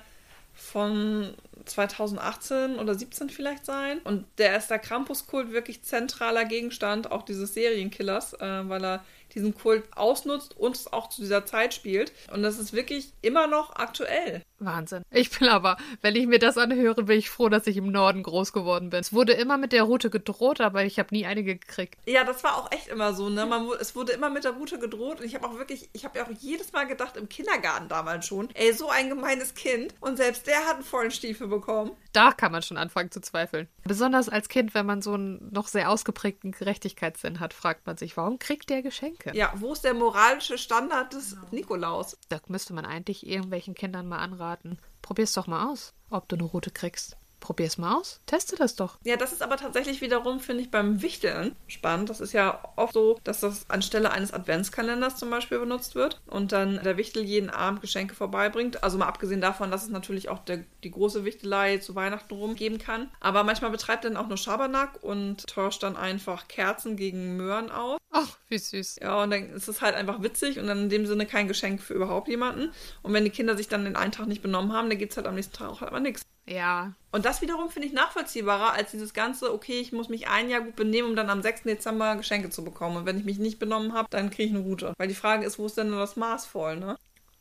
von 0.56 1.34
2018 1.65 2.78
oder 2.80 2.96
17 2.96 3.30
vielleicht 3.30 3.65
sein. 3.65 4.00
Und 4.00 4.26
der 4.38 4.58
ist 4.58 4.70
der 4.70 4.80
Krampuskult 4.80 5.52
wirklich 5.52 5.84
zentraler 5.84 6.46
Gegenstand 6.46 7.12
auch 7.12 7.24
dieses 7.24 7.54
Serienkillers, 7.54 8.34
äh, 8.34 8.70
weil 8.70 8.84
er 8.84 9.06
diesen 9.36 9.54
Kult 9.54 9.84
ausnutzt 9.95 10.58
und 10.58 10.76
es 10.76 10.91
auch 10.91 11.10
zu 11.10 11.21
dieser 11.21 11.45
Zeit 11.45 11.74
spielt. 11.74 12.12
Und 12.34 12.43
das 12.43 12.58
ist 12.58 12.74
wirklich 12.74 13.13
immer 13.21 13.48
noch 13.48 13.76
aktuell. 13.76 14.41
Wahnsinn. 14.60 15.04
Ich 15.12 15.38
bin 15.38 15.50
aber, 15.50 15.78
wenn 16.02 16.15
ich 16.15 16.28
mir 16.28 16.39
das 16.39 16.58
anhöre, 16.58 17.04
bin 17.04 17.19
ich 17.19 17.30
froh, 17.30 17.50
dass 17.50 17.67
ich 17.67 17.78
im 17.78 17.91
Norden 17.91 18.24
groß 18.24 18.54
geworden 18.54 18.89
bin. 18.89 19.00
Es 19.00 19.13
wurde 19.13 19.34
immer 19.34 19.58
mit 19.58 19.74
der 19.74 19.84
Route 19.84 20.10
gedroht, 20.10 20.62
aber 20.62 20.86
ich 20.86 20.98
habe 20.98 21.13
nie 21.13 21.26
eine 21.26 21.43
gekriegt. 21.43 22.00
Ja, 22.06 22.24
das 22.24 22.43
war 22.43 22.58
auch 22.58 22.71
echt 22.71 22.88
immer 22.88 23.13
so, 23.13 23.30
ne? 23.30 23.45
Man, 23.45 23.67
es 23.80 23.95
wurde 23.95 24.13
immer 24.13 24.30
mit 24.30 24.45
der 24.45 24.52
Route 24.52 24.80
gedroht 24.80 25.19
und 25.19 25.26
ich 25.26 25.36
habe 25.36 25.48
auch 25.48 25.58
wirklich, 25.58 25.89
ich 25.93 26.06
habe 26.06 26.17
ja 26.17 26.26
auch 26.26 26.32
jedes 26.39 26.71
Mal 26.71 26.86
gedacht, 26.86 27.17
im 27.17 27.28
Kindergarten 27.28 27.89
damals 27.89 28.26
schon, 28.26 28.50
ey, 28.54 28.74
so 28.74 28.89
ein 28.89 29.10
gemeines 29.10 29.54
Kind 29.54 29.93
und 30.00 30.17
selbst 30.17 30.48
der 30.48 30.65
hat 30.65 30.76
einen 30.76 30.84
vollen 30.84 31.12
Stiefel 31.12 31.48
bekommen. 31.48 31.91
Da 32.13 32.32
kann 32.32 32.52
man 32.52 32.62
schon 32.62 32.78
anfangen 32.78 33.12
zu 33.12 33.19
zweifeln. 33.19 33.67
Besonders 33.84 34.30
als 34.30 34.48
Kind, 34.48 34.74
wenn 34.74 34.86
man 34.86 35.02
so 35.02 35.13
einen 35.13 35.50
noch 35.52 35.67
sehr 35.67 35.89
ausgeprägten 35.89 36.52
Gerechtigkeitssinn 36.52 37.39
hat, 37.39 37.54
fragt 37.54 37.86
man 37.86 37.98
sich, 37.98 38.15
warum 38.15 38.39
kriegt 38.39 38.69
der 38.69 38.82
Geschenke? 38.82 39.24
Ja, 39.33 39.53
wo 39.55 39.73
ist 39.73 39.83
der 39.83 39.93
moralische 39.93 40.57
Standard 40.57 41.13
des 41.13 41.35
Nikolaus? 41.51 42.17
Da 42.29 42.39
müsste 42.47 42.73
man 42.73 42.85
eigentlich 42.85 43.25
irgendwelchen 43.25 43.73
Kindern 43.75 44.07
mal 44.07 44.19
anraten. 44.19 44.79
Probier's 45.01 45.33
doch 45.33 45.47
mal 45.47 45.71
aus, 45.71 45.93
ob 46.09 46.27
du 46.29 46.35
eine 46.35 46.45
Route 46.45 46.71
kriegst. 46.71 47.17
Probier's 47.45 47.77
mal 47.77 47.95
aus. 47.95 48.21
Teste 48.25 48.55
das 48.55 48.75
doch. 48.75 48.97
Ja, 49.03 49.17
das 49.17 49.31
ist 49.31 49.43
aber 49.43 49.57
tatsächlich 49.57 50.01
wiederum, 50.01 50.39
finde 50.39 50.63
ich, 50.63 50.71
beim 50.71 51.03
Wichteln 51.03 51.55
spannend. 51.67 52.09
Das 52.09 52.19
ist 52.19 52.33
ja 52.33 52.59
oft 52.75 52.93
so, 52.93 53.19
dass 53.23 53.41
das 53.41 53.69
anstelle 53.69 54.11
eines 54.11 54.33
Adventskalenders 54.33 55.17
zum 55.17 55.29
Beispiel 55.29 55.59
benutzt 55.59 55.93
wird 55.93 56.21
und 56.25 56.53
dann 56.53 56.81
der 56.83 56.97
Wichtel 56.97 57.23
jeden 57.23 57.51
Abend 57.51 57.81
Geschenke 57.81 58.15
vorbeibringt. 58.15 58.83
Also 58.83 58.97
mal 58.97 59.05
abgesehen 59.05 59.41
davon, 59.41 59.69
dass 59.69 59.83
es 59.83 59.89
natürlich 59.89 60.29
auch 60.29 60.39
der, 60.39 60.63
die 60.83 60.89
große 60.89 61.23
Wichtelei 61.23 61.77
zu 61.77 61.93
Weihnachten 61.93 62.33
rumgeben 62.33 62.79
kann. 62.79 63.11
Aber 63.19 63.43
manchmal 63.43 63.69
betreibt 63.69 64.05
er 64.05 64.09
dann 64.09 64.17
auch 64.17 64.27
nur 64.27 64.38
Schabernack 64.38 65.03
und 65.03 65.45
tauscht 65.45 65.83
dann 65.83 65.97
einfach 65.97 66.47
Kerzen 66.47 66.95
gegen 66.97 67.38
Möhren 67.38 67.69
aus. 67.69 67.99
Ach, 68.17 68.38
wie 68.47 68.58
süß. 68.58 68.99
Ja, 69.01 69.21
und 69.23 69.32
dann 69.32 69.49
ist 69.49 69.67
es 69.67 69.82
halt 69.82 69.93
einfach 69.93 70.21
witzig 70.21 70.58
und 70.58 70.67
dann 70.67 70.84
in 70.84 70.89
dem 70.89 71.06
Sinne 71.06 71.25
kein 71.25 71.49
Geschenk 71.49 71.82
für 71.82 71.93
überhaupt 71.93 72.30
jemanden. 72.30 72.71
Und 73.04 73.12
wenn 73.12 73.25
die 73.25 73.30
Kinder 73.30 73.58
sich 73.58 73.67
dann 73.67 73.84
den 73.84 73.97
einen 73.97 74.13
Tag 74.13 74.28
nicht 74.28 74.41
benommen 74.41 74.71
haben, 74.71 74.88
dann 74.88 74.97
gibt 74.97 75.12
es 75.12 75.17
halt 75.17 75.28
am 75.28 75.36
nächsten 75.36 75.54
Tag 75.54 75.67
auch 75.67 75.82
halt 75.82 75.91
aber 75.91 75.99
nichts. 75.99 76.21
Ja. 76.45 76.93
Und 77.12 77.25
das 77.25 77.41
wiederum 77.41 77.69
finde 77.69 77.89
ich 77.89 77.93
nachvollziehbarer 77.93 78.71
als 78.71 78.91
dieses 78.91 79.13
ganze, 79.13 79.54
okay, 79.54 79.82
ich 79.82 79.91
muss 79.91 80.08
mich 80.08 80.30
ein 80.30 80.49
Jahr 80.49 80.62
gut 80.62 80.78
benehmen, 80.78 81.10
um 81.10 81.17
dann 81.17 81.30
am 81.30 81.41
6. 81.41 81.63
Dezember 81.63 82.15
Geschenke 82.15 82.49
zu 82.49 82.63
bekommen. 82.63 82.95
Und 82.95 83.06
wenn 83.06 83.19
ich 83.19 83.25
mich 83.25 83.38
nicht 83.38 83.60
benommen 83.60 83.91
habe, 83.91 84.08
dann 84.10 84.30
kriege 84.30 84.43
ich 84.43 84.56
eine 84.56 84.63
Route. 84.63 84.93
Weil 84.97 85.10
die 85.10 85.13
Frage 85.13 85.45
ist, 85.45 85.60
wo 85.60 85.65
ist 85.65 85.78
denn 85.78 85.91
das 85.91 86.15
Maß 86.15 86.45
voll, 86.45 86.78
ne? 86.78 86.97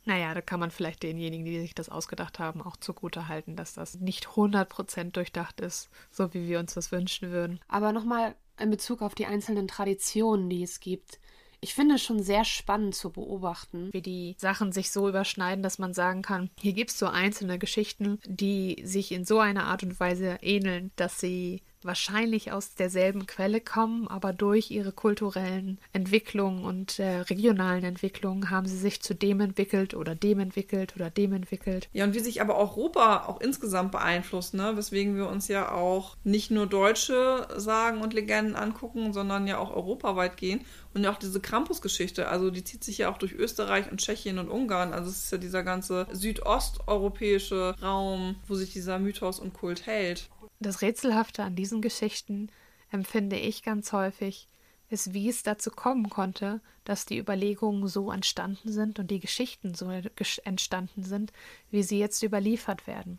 Naja, 0.07 0.35
da 0.35 0.41
kann 0.41 0.59
man 0.59 0.73
vielleicht 0.73 1.05
denjenigen, 1.05 1.47
die 1.47 1.61
sich 1.61 1.75
das 1.75 1.89
ausgedacht 1.89 2.41
haben, 2.41 2.61
auch 2.61 2.77
zugute 2.77 3.29
halten, 3.29 3.55
dass 3.55 3.75
das 3.75 3.95
nicht 4.01 4.27
100% 4.27 5.13
durchdacht 5.13 5.61
ist, 5.61 5.89
so 6.11 6.35
wie 6.35 6.49
wir 6.49 6.59
uns 6.59 6.75
das 6.75 6.91
wünschen 6.91 7.31
würden. 7.31 7.61
Aber 7.69 7.93
nochmal 7.93 8.35
in 8.59 8.71
Bezug 8.71 9.03
auf 9.03 9.15
die 9.15 9.27
einzelnen 9.27 9.69
Traditionen, 9.69 10.49
die 10.49 10.63
es 10.63 10.81
gibt. 10.81 11.19
Ich 11.61 11.75
finde 11.75 11.95
es 11.95 12.03
schon 12.03 12.23
sehr 12.23 12.45
spannend 12.45 12.95
zu 12.95 13.11
beobachten, 13.11 13.89
wie 13.93 14.03
die 14.03 14.37
Sachen 14.39 14.71
sich 14.71 14.91
so 14.91 15.09
überschneiden, 15.09 15.63
dass 15.63 15.79
man 15.79 15.95
sagen 15.95 16.21
kann, 16.21 16.51
hier 16.61 16.75
gibt 16.75 16.91
es 16.91 16.99
so 16.99 17.07
einzelne 17.07 17.59
Geschichten, 17.59 18.21
die 18.27 18.83
sich 18.85 19.13
in 19.13 19.25
so 19.25 19.39
einer 19.39 19.65
Art 19.65 19.83
und 19.83 19.99
Weise 19.99 20.39
ähneln, 20.43 20.91
dass 20.97 21.21
sie 21.21 21.63
wahrscheinlich 21.85 22.53
aus 22.53 22.75
derselben 22.75 23.27
Quelle 23.27 23.61
kommen, 23.61 24.09
aber 24.09 24.33
durch 24.33 24.71
ihre 24.71 24.93
kulturellen 24.93 25.79
Entwicklungen 25.93 26.65
und 26.65 26.99
äh, 26.99 27.21
regionalen 27.21 27.85
Entwicklungen 27.85 28.51
haben 28.51 28.67
sie 28.67 28.77
sich 28.77 29.03
zu 29.03 29.15
dem 29.15 29.41
entwickelt 29.41 29.95
oder 29.95 30.15
dem 30.15 30.41
entwickelt 30.41 30.95
oder 30.97 31.11
dem 31.11 31.33
entwickelt. 31.33 31.89
Ja, 31.93 32.05
und 32.05 32.15
wie 32.15 32.21
sich 32.21 32.41
aber 32.41 32.57
Europa 32.57 33.27
auch 33.27 33.41
insgesamt 33.41 33.93
beeinflusst, 33.93 34.55
ne? 34.55 34.77
weswegen 34.77 35.17
wir 35.17 35.29
uns 35.29 35.49
ja 35.49 35.73
auch 35.73 36.17
nicht 36.25 36.51
nur 36.51 36.67
deutsche 36.67 37.47
Sagen 37.57 38.01
und 38.01 38.15
Legenden 38.15 38.57
angucken, 38.57 39.13
sondern 39.13 39.47
ja 39.47 39.59
auch 39.59 39.75
europaweit 39.75 40.37
gehen. 40.37 40.61
Und 40.95 41.03
ja 41.03 41.11
auch 41.11 41.19
diese 41.19 41.41
Krampus-Geschichte, 41.41 42.29
also 42.29 42.51
die 42.51 42.63
zieht 42.63 42.85
sich 42.85 42.99
ja 42.99 43.11
auch 43.11 43.19
durch 43.19 43.33
Österreich 43.33 43.91
und 43.91 43.99
Tschechien 43.99 44.39
und 44.39 44.49
Ungarn. 44.49 44.93
Also 44.93 45.11
es 45.11 45.25
ist 45.25 45.33
ja 45.33 45.39
dieser 45.39 45.65
ganze 45.65 46.07
südosteuropäische 46.13 47.75
Raum, 47.83 48.37
wo 48.47 48.55
sich 48.55 48.73
dieser 48.73 49.01
Mythos 49.01 49.41
und 49.41 49.55
Kult 49.55 49.87
hält. 49.87 50.31
Das 50.61 50.83
Rätselhafte 50.83 51.43
an 51.43 51.57
diesen 51.57 51.83
Geschichten 51.83 52.51
empfinde 52.91 53.37
ich 53.37 53.63
ganz 53.63 53.93
häufig, 53.93 54.49
ist, 54.89 55.13
wie 55.15 55.29
es 55.29 55.43
dazu 55.43 55.71
kommen 55.71 56.11
konnte, 56.11 56.61
dass 56.85 57.07
die 57.07 57.19
Überlegungen 57.19 57.89
so 57.89 58.13
entstanden 58.13 58.71
sind 58.71 58.99
und 58.99 59.11
die 59.11 59.21
Geschichten 59.21 59.75
so 59.75 59.91
entstanden 59.91 61.03
sind, 61.03 61.33
wie 61.71 61.83
sie 61.83 61.99
jetzt 61.99 62.23
überliefert 62.23 62.87
werden. 62.87 63.19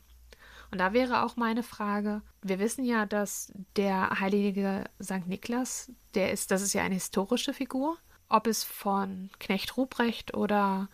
Und 0.71 0.80
da 0.80 0.93
wäre 0.93 1.24
auch 1.24 1.36
meine 1.36 1.63
Frage, 1.63 2.21
wir 2.41 2.60
wissen 2.60 2.86
ja, 2.86 3.06
dass 3.06 3.52
der 3.76 4.19
heilige 4.19 4.86
St. 5.02 5.28
Niklas, 5.28 5.91
der 6.13 6.32
ist, 6.32 6.52
das 6.52 6.62
ist 6.62 6.74
ja 6.74 6.84
eine 6.84 6.95
historische 6.95 7.54
Figur, 7.54 7.98
ob 8.30 8.48
es 8.48 8.63
von 8.63 9.30
Knecht 9.39 9.78
Ruprecht 9.78 10.34
oder 10.34 10.89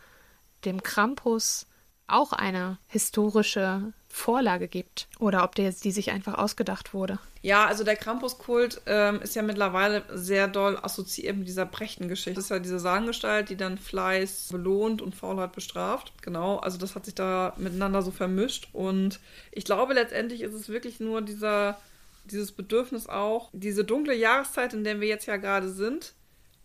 dem 0.66 0.84
Krampus 0.84 1.68
auch 2.08 2.34
eine 2.34 2.78
historische 2.88 3.94
Vorlage 4.12 4.68
gibt 4.68 5.08
oder 5.20 5.44
ob 5.44 5.56
der, 5.56 5.72
die 5.72 5.92
sich 5.92 6.12
einfach 6.12 6.36
ausgedacht 6.38 6.94
wurde. 6.94 7.20
Ja, 7.42 7.66
also 7.66 7.84
der 7.84 7.96
Krampuskult 7.96 8.82
ähm, 8.86 9.22
ist 9.22 9.36
ja 9.36 9.42
mittlerweile 9.42 10.04
sehr 10.14 10.48
doll 10.48 10.78
assoziiert 10.82 11.38
mit 11.38 11.48
dieser 11.48 11.66
Brechten-Geschichte. 11.66 12.36
Das 12.36 12.46
ist 12.46 12.50
ja 12.52 12.60
diese 12.60 12.80
Sagengestalt, 12.80 13.50
die 13.50 13.56
dann 13.56 13.78
Fleiß 13.78 14.50
belohnt 14.52 15.02
und 15.02 15.16
Faulheit 15.16 15.54
bestraft. 15.54 16.14
Genau, 16.22 16.58
also 16.58 16.78
das 16.78 16.96
hat 16.96 17.06
sich 17.06 17.16
da 17.16 17.54
miteinander 17.58 18.04
so 18.04 18.12
vermischt. 18.12 18.70
Und 18.74 19.20
ich 19.52 19.66
glaube, 19.66 19.94
letztendlich 19.94 20.42
ist 20.42 20.54
es 20.54 20.70
wirklich 20.70 21.00
nur 21.00 21.22
dieser, 21.22 21.80
dieses 22.26 22.52
Bedürfnis 22.52 23.08
auch, 23.08 23.50
diese 23.54 23.84
dunkle 23.84 24.16
Jahreszeit, 24.16 24.74
in 24.74 24.84
der 24.84 25.02
wir 25.02 25.08
jetzt 25.08 25.26
ja 25.26 25.38
gerade 25.38 25.70
sind, 25.70 26.14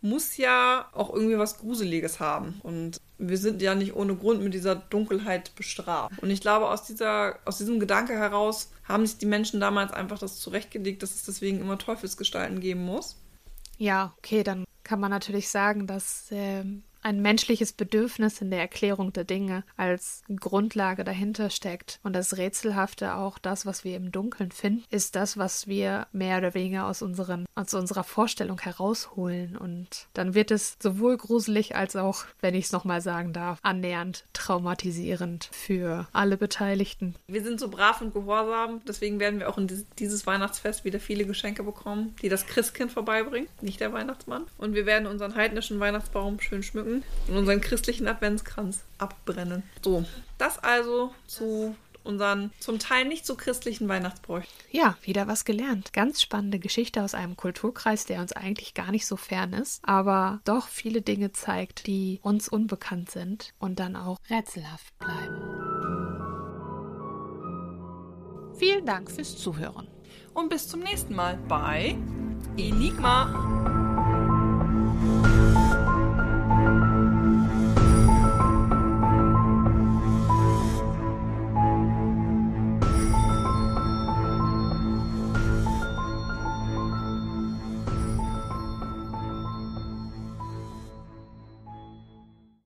muss 0.01 0.37
ja 0.37 0.89
auch 0.93 1.13
irgendwie 1.13 1.39
was 1.39 1.59
Gruseliges 1.59 2.21
haben. 2.21 2.61
Und 2.63 3.01
wir 3.19 3.39
sind 3.39 3.63
ja 3.63 3.75
nicht 3.75 3.95
ohne 3.95 4.15
Grund 4.15 4.43
mit 4.43 4.55
dieser 4.55 4.77
Dunkelheit 4.77 5.55
bestraft. 5.55 6.19
Und 6.23 6.31
ich 6.31 6.41
glaube, 6.41 6.69
aus, 6.69 6.85
dieser, 6.85 7.39
aus 7.45 7.59
diesem 7.59 7.81
Gedanke 7.81 8.15
heraus 8.15 8.71
haben 8.85 9.07
sich 9.07 9.19
die 9.19 9.27
Menschen 9.27 9.61
damals 9.61 9.93
einfach 9.93 10.19
das 10.19 10.39
zurechtgelegt, 10.39 11.03
dass 11.03 11.15
es 11.15 11.25
deswegen 11.25 11.61
immer 11.61 11.79
Teufelsgestalten 11.79 12.61
geben 12.61 12.85
muss. 12.85 13.17
Ja, 13.79 14.15
okay, 14.19 14.43
dann 14.43 14.65
kann 14.85 15.01
man 15.01 15.11
natürlich 15.11 15.49
sagen, 15.49 15.87
dass 15.87 16.29
ähm, 16.31 16.83
ein 17.07 17.23
menschliches 17.23 17.73
Bedürfnis 17.73 18.41
in 18.41 18.51
der 18.51 18.59
Erklärung 18.59 19.13
der 19.13 19.23
Dinge 19.23 19.63
als 19.77 20.25
Grundlage 20.41 21.05
dahinter 21.05 21.51
steckt. 21.51 22.01
Und 22.03 22.15
das 22.15 22.37
Rätselhafte, 22.37 23.15
auch 23.15 23.39
das, 23.39 23.65
was 23.65 23.85
wir 23.85 23.97
im 23.97 24.11
Dunkeln 24.11 24.51
finden, 24.51 24.83
ist 24.91 25.15
das, 25.15 25.37
was 25.37 25.69
wir 25.69 26.09
mehr 26.11 26.39
oder 26.39 26.55
weniger 26.55 26.89
aus, 26.89 27.03
unseren, 27.03 27.47
aus 27.55 27.75
unserer 27.75 28.03
Vorstellung 28.03 28.59
herausholen. 28.59 29.57
Und 29.57 30.09
dann 30.15 30.35
wird 30.35 30.51
es 30.51 30.79
sowohl 30.83 31.17
gruselig 31.17 31.77
als 31.77 31.95
auch, 31.95 32.25
wenn 32.41 32.57
ich 32.57 32.65
es 32.65 32.73
nochmal 32.73 33.01
sagen 33.01 33.33
darf, 33.33 33.61
annähernd 33.63 34.25
traumatisierend 34.33 35.49
für 35.53 36.09
alle 36.13 36.37
Beteiligten. 36.37 37.15
Wir 37.29 37.45
sind 37.45 37.61
so 37.61 37.69
brav 37.69 38.01
und 38.01 38.15
gehorsam, 38.15 38.81
deswegen 38.87 39.21
werden 39.21 39.39
wir 39.39 39.49
auch 39.49 39.59
in 39.59 39.87
dieses 40.01 40.27
Weihnachtsfest 40.27 40.85
wieder 40.85 40.99
viele 40.99 41.25
Geschenke 41.25 41.63
bekommen, 41.63 42.17
die 42.21 42.29
das 42.29 42.47
Christkind 42.47 42.91
vorbeibringt, 42.91 43.63
nicht 43.63 43.79
der 43.79 43.93
Weihnachtsmann. 43.93 44.47
Und 44.59 44.75
wir 44.75 44.87
werden 44.87 45.07
unseren 45.07 45.37
heidnischen 45.37 45.79
Weihnachtsbaum 45.79 46.41
schön 46.41 46.65
schmücken 46.65 46.96
Kerzen 46.97 47.03
und 47.29 47.37
unseren 47.37 47.61
christlichen 47.61 48.09
Adventskranz 48.09 48.85
abbrennen. 48.99 49.63
So, 49.83 50.05
das 50.39 50.59
also 50.59 51.13
zu 51.27 51.75
unseren 52.05 52.53
zum 52.61 52.79
Teil 52.79 53.07
nicht 53.07 53.27
so 53.27 53.35
christlichen 53.35 53.89
Weihnachtsbräuchen. 53.89 54.49
Ja, 54.71 54.97
wieder 55.03 55.27
was 55.27 55.45
gelernt. 55.45 55.93
Ganz 55.93 56.23
spannende 56.23 56.61
Geschichte 56.61 57.03
aus 57.03 57.15
einem 57.15 57.37
Kulturkreis, 57.37 58.05
der 58.05 58.21
uns 58.21 58.33
eigentlich 58.33 58.75
gar 58.75 58.93
nicht 58.93 59.07
so 59.07 59.17
fern 59.17 59.53
ist, 59.53 59.81
aber 59.85 60.41
doch 60.45 60.69
viele 60.69 61.03
Dinge 61.03 61.33
zeigt, 61.33 61.89
die 61.89 62.21
uns 62.23 62.49
unbekannt 62.49 63.11
sind 63.11 63.55
und 63.59 63.81
dann 63.81 63.97
auch 63.97 64.19
rätselhaft 64.31 64.97
bleiben. 65.01 65.43
Vielen 68.57 68.87
Dank 68.87 69.11
fürs 69.11 69.37
Zuhören. 69.37 69.89
Und 70.33 70.49
bis 70.49 70.69
zum 70.69 70.81
nächsten 70.81 71.15
Mal 71.15 71.37
bei 71.49 71.97
Enigma. 72.57 73.57